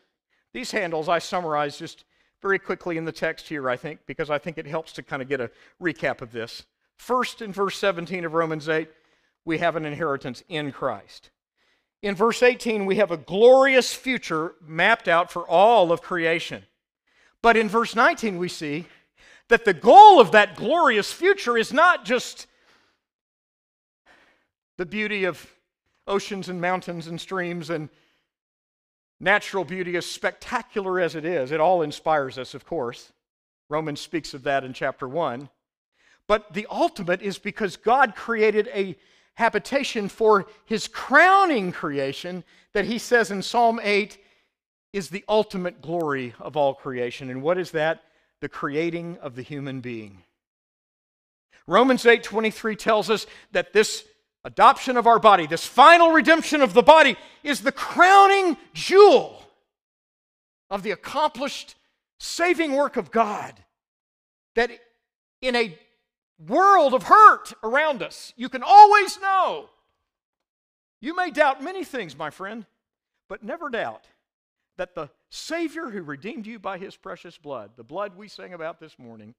[0.53, 2.03] these handles I summarize just
[2.41, 5.21] very quickly in the text here, I think, because I think it helps to kind
[5.21, 6.65] of get a recap of this.
[6.97, 8.89] First, in verse 17 of Romans 8,
[9.45, 11.29] we have an inheritance in Christ.
[12.01, 16.63] In verse 18, we have a glorious future mapped out for all of creation.
[17.43, 18.85] But in verse 19, we see
[19.51, 22.47] that the goal of that glorious future is not just
[24.77, 25.45] the beauty of
[26.07, 27.89] oceans and mountains and streams and
[29.19, 31.51] natural beauty, as spectacular as it is.
[31.51, 33.11] It all inspires us, of course.
[33.69, 35.49] Romans speaks of that in chapter 1.
[36.27, 38.97] But the ultimate is because God created a
[39.33, 44.17] habitation for his crowning creation that he says in Psalm 8
[44.93, 47.29] is the ultimate glory of all creation.
[47.29, 48.03] And what is that?
[48.41, 50.23] The creating of the human being.
[51.67, 54.05] Romans 8:23 tells us that this
[54.43, 59.45] adoption of our body, this final redemption of the body is the crowning jewel
[60.69, 61.75] of the accomplished
[62.19, 63.63] saving work of God.
[64.55, 64.71] That
[65.41, 65.77] in a
[66.47, 68.33] world of hurt around us.
[68.35, 69.69] You can always know.
[70.99, 72.65] You may doubt many things, my friend,
[73.27, 74.05] but never doubt
[74.77, 78.79] that the Savior who redeemed you by his precious blood, the blood we sang about
[78.79, 79.33] this morning,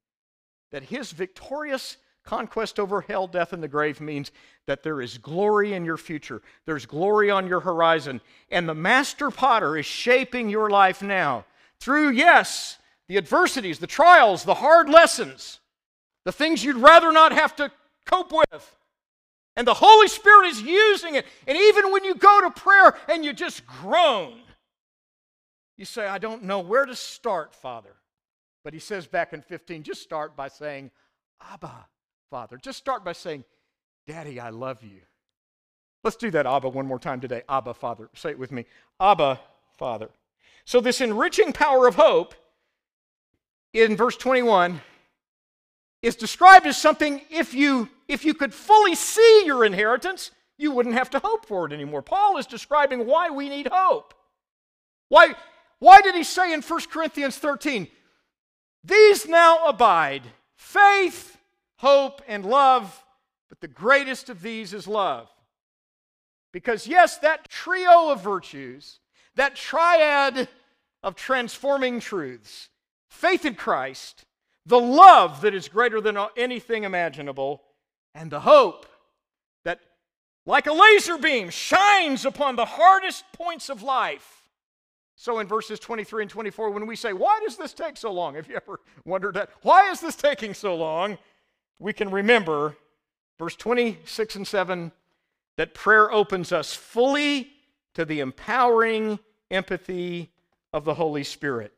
[0.70, 4.32] that his victorious conquest over hell, death, and the grave means
[4.66, 6.40] that there is glory in your future.
[6.66, 8.20] There's glory on your horizon.
[8.51, 11.44] And the master potter is shaping your life now
[11.78, 12.78] through, yes,
[13.09, 15.60] the adversities, the trials, the hard lessons
[16.24, 17.70] the things you'd rather not have to
[18.05, 18.77] cope with.
[19.56, 21.27] And the Holy Spirit is using it.
[21.47, 24.40] And even when you go to prayer and you just groan,
[25.83, 27.97] you say, I don't know where to start, Father.
[28.63, 30.93] But he says back in 15, just start by saying,
[31.53, 31.87] Abba,
[32.31, 32.57] Father.
[32.57, 33.43] Just start by saying,
[34.07, 35.01] Daddy, I love you.
[36.05, 37.43] Let's do that, Abba, one more time today.
[37.49, 38.09] Abba, Father.
[38.15, 38.65] Say it with me.
[39.01, 39.41] Abba,
[39.77, 40.11] Father.
[40.65, 42.37] So, this enriching power of hope
[43.73, 44.81] in verse 21
[46.01, 50.95] is described as something if you if you could fully see your inheritance, you wouldn't
[50.95, 52.03] have to hope for it anymore.
[52.03, 54.15] Paul is describing why we need hope.
[55.09, 55.35] Why
[55.83, 57.89] why did he say in 1 Corinthians 13,
[58.85, 60.23] these now abide
[60.55, 61.37] faith,
[61.79, 63.05] hope, and love,
[63.49, 65.29] but the greatest of these is love.
[66.53, 69.01] Because, yes, that trio of virtues,
[69.35, 70.47] that triad
[71.03, 72.69] of transforming truths,
[73.11, 74.25] faith in Christ,
[74.65, 77.61] the love that is greater than anything imaginable,
[78.15, 78.87] and the hope
[79.65, 79.81] that,
[80.47, 84.41] like a laser beam, shines upon the hardest points of life.
[85.15, 88.35] So, in verses 23 and 24, when we say, Why does this take so long?
[88.35, 89.51] Have you ever wondered that?
[89.63, 91.19] Why is this taking so long?
[91.79, 92.77] We can remember
[93.39, 94.93] verse 26 and 7
[95.57, 97.51] that prayer opens us fully
[97.95, 99.19] to the empowering
[99.51, 100.31] empathy
[100.73, 101.73] of the Holy Spirit.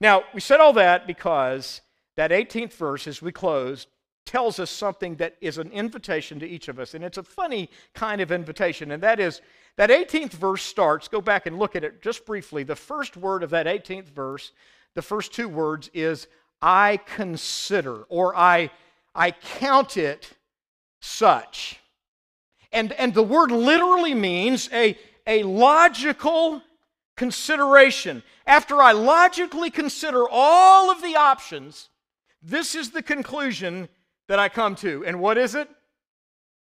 [0.00, 1.80] Now, we said all that because
[2.16, 3.86] that 18th verse, as we close,
[4.26, 6.94] tells us something that is an invitation to each of us.
[6.94, 8.90] And it's a funny kind of invitation.
[8.90, 9.40] And that is
[9.76, 12.62] that 18th verse starts, go back and look at it just briefly.
[12.62, 14.52] The first word of that 18th verse,
[14.94, 16.28] the first two words is,
[16.62, 18.70] I consider, or I,
[19.14, 20.30] I count it
[21.00, 21.80] such.
[22.72, 24.96] And, and the word literally means a,
[25.26, 26.62] a logical
[27.16, 28.22] consideration.
[28.46, 31.88] After I logically consider all of the options,
[32.42, 33.88] this is the conclusion
[34.28, 35.04] that I come to.
[35.04, 35.68] And what is it?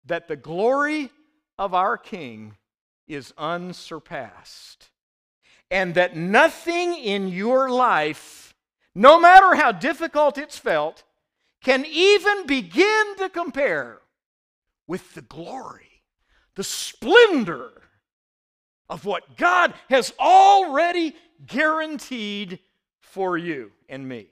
[0.07, 1.11] That the glory
[1.59, 2.57] of our King
[3.07, 4.91] is unsurpassed.
[5.71, 8.55] And that nothing in your life,
[8.95, 11.03] no matter how difficult it's felt,
[11.63, 14.01] can even begin to compare
[14.87, 16.03] with the glory,
[16.55, 17.71] the splendor
[18.89, 21.17] of what God has already
[21.47, 22.59] guaranteed
[23.01, 24.29] for you and me.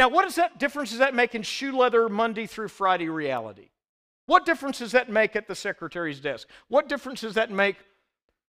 [0.00, 3.68] Now, what does that difference does that make in shoe leather Monday through Friday reality?
[4.24, 6.48] What difference does that make at the secretary's desk?
[6.68, 7.76] What difference does that make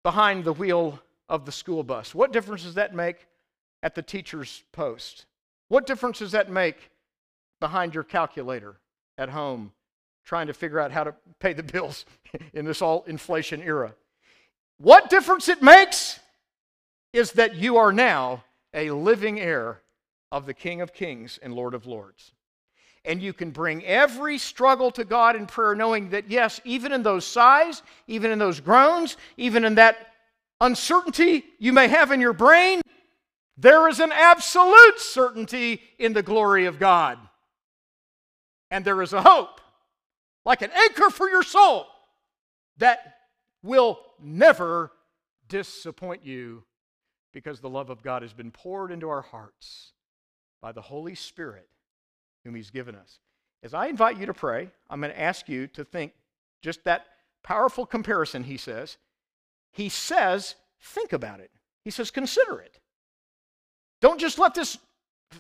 [0.04, 2.16] behind the wheel of the school bus?
[2.16, 3.28] What difference does that make
[3.82, 5.26] at the teacher's post?
[5.68, 6.92] What difference does that make
[7.60, 8.78] behind your calculator
[9.18, 9.74] at home
[10.24, 12.06] trying to figure out how to pay the bills
[12.54, 13.94] in this all inflation era?
[14.78, 16.22] What difference it makes
[17.12, 19.82] is that you are now a living heir
[20.34, 22.34] of the King of Kings and Lord of Lords.
[23.06, 27.04] And you can bring every struggle to God in prayer, knowing that, yes, even in
[27.04, 29.96] those sighs, even in those groans, even in that
[30.60, 32.82] uncertainty you may have in your brain,
[33.58, 37.20] there is an absolute certainty in the glory of God.
[38.72, 39.62] And there is a hope,
[40.46, 41.86] like an anchor for your soul,
[42.78, 43.18] that
[43.62, 44.92] will never
[45.48, 46.64] disappoint you
[47.34, 49.94] because the love of God has been poured into our hearts
[50.64, 51.68] by the Holy Spirit
[52.46, 53.20] whom He's given us.
[53.62, 56.14] As I invite you to pray, I'm going to ask you to think
[56.62, 57.06] just that
[57.44, 58.98] powerful comparison, he says.
[59.74, 61.52] He says, think about it.
[61.84, 62.80] He says, consider it.
[64.00, 64.78] Don't just let this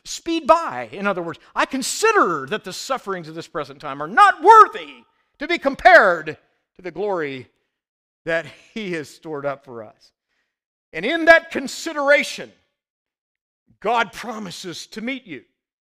[0.04, 0.90] speed by.
[0.91, 5.06] In other words, I consider that the sufferings of this present time are not worthy
[5.40, 6.38] to be compared
[6.76, 7.48] to the glory
[8.26, 10.12] that He has stored up for us.
[10.91, 12.52] And in that consideration,
[13.84, 15.43] God promises to meet you.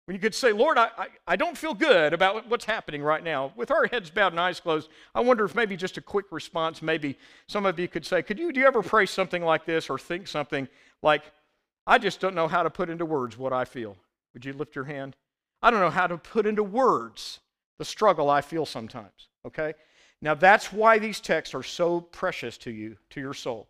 [0.06, 3.22] When you could say, Lord, I, I, I, don't feel good about what's happening right
[3.22, 3.52] now.
[3.54, 6.80] With our heads bowed and eyes closed, I wonder if maybe just a quick response,
[6.80, 9.90] maybe some of you could say, Could you, do you ever pray something like this
[9.90, 10.66] or think something
[11.02, 11.22] like,
[11.86, 13.96] I just don't know how to put into words what I feel?
[14.32, 15.14] Would you lift your hand?
[15.62, 17.40] I don't know how to put into words
[17.78, 19.74] the struggle I feel sometimes, okay?
[20.22, 23.68] Now that's why these texts are so precious to you, to your soul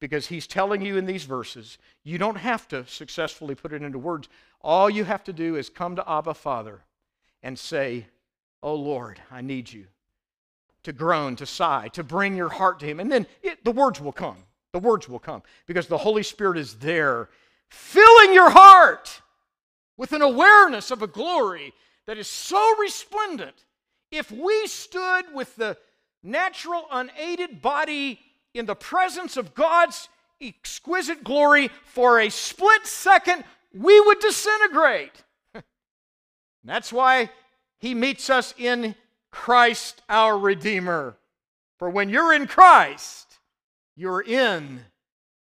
[0.00, 3.98] because he's telling you in these verses, you don't have to successfully put it into
[3.98, 4.28] words.
[4.60, 6.82] All you have to do is come to Abba Father
[7.42, 8.06] and say,
[8.62, 9.86] Oh Lord, I need you.
[10.84, 13.00] To groan, to sigh, to bring your heart to him.
[13.00, 14.38] And then it, the words will come.
[14.72, 17.28] The words will come because the Holy Spirit is there,
[17.70, 19.22] filling your heart
[19.96, 21.72] with an awareness of a glory
[22.06, 23.64] that is so resplendent.
[24.10, 25.76] If we stood with the
[26.22, 28.18] natural, unaided body
[28.54, 30.08] in the presence of God's
[30.40, 33.44] exquisite glory for a split second,
[33.74, 35.12] we would disintegrate.
[36.64, 37.30] That's why
[37.78, 38.94] he meets us in
[39.30, 41.16] Christ our Redeemer.
[41.78, 43.38] For when you're in Christ,
[43.96, 44.80] you're in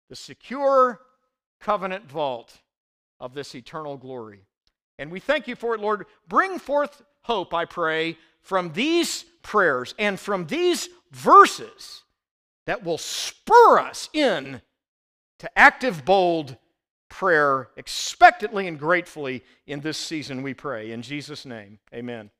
[0.09, 1.01] the secure
[1.61, 2.57] covenant vault
[3.19, 4.41] of this eternal glory.
[4.99, 6.07] And we thank you for it, Lord.
[6.29, 12.03] Bring forth hope, I pray, from these prayers and from these verses
[12.71, 14.63] that will spur us in
[15.41, 16.57] to active, bold
[17.09, 20.93] prayer, expectantly and gratefully in this season, we pray.
[20.93, 22.31] In Jesus' name, amen.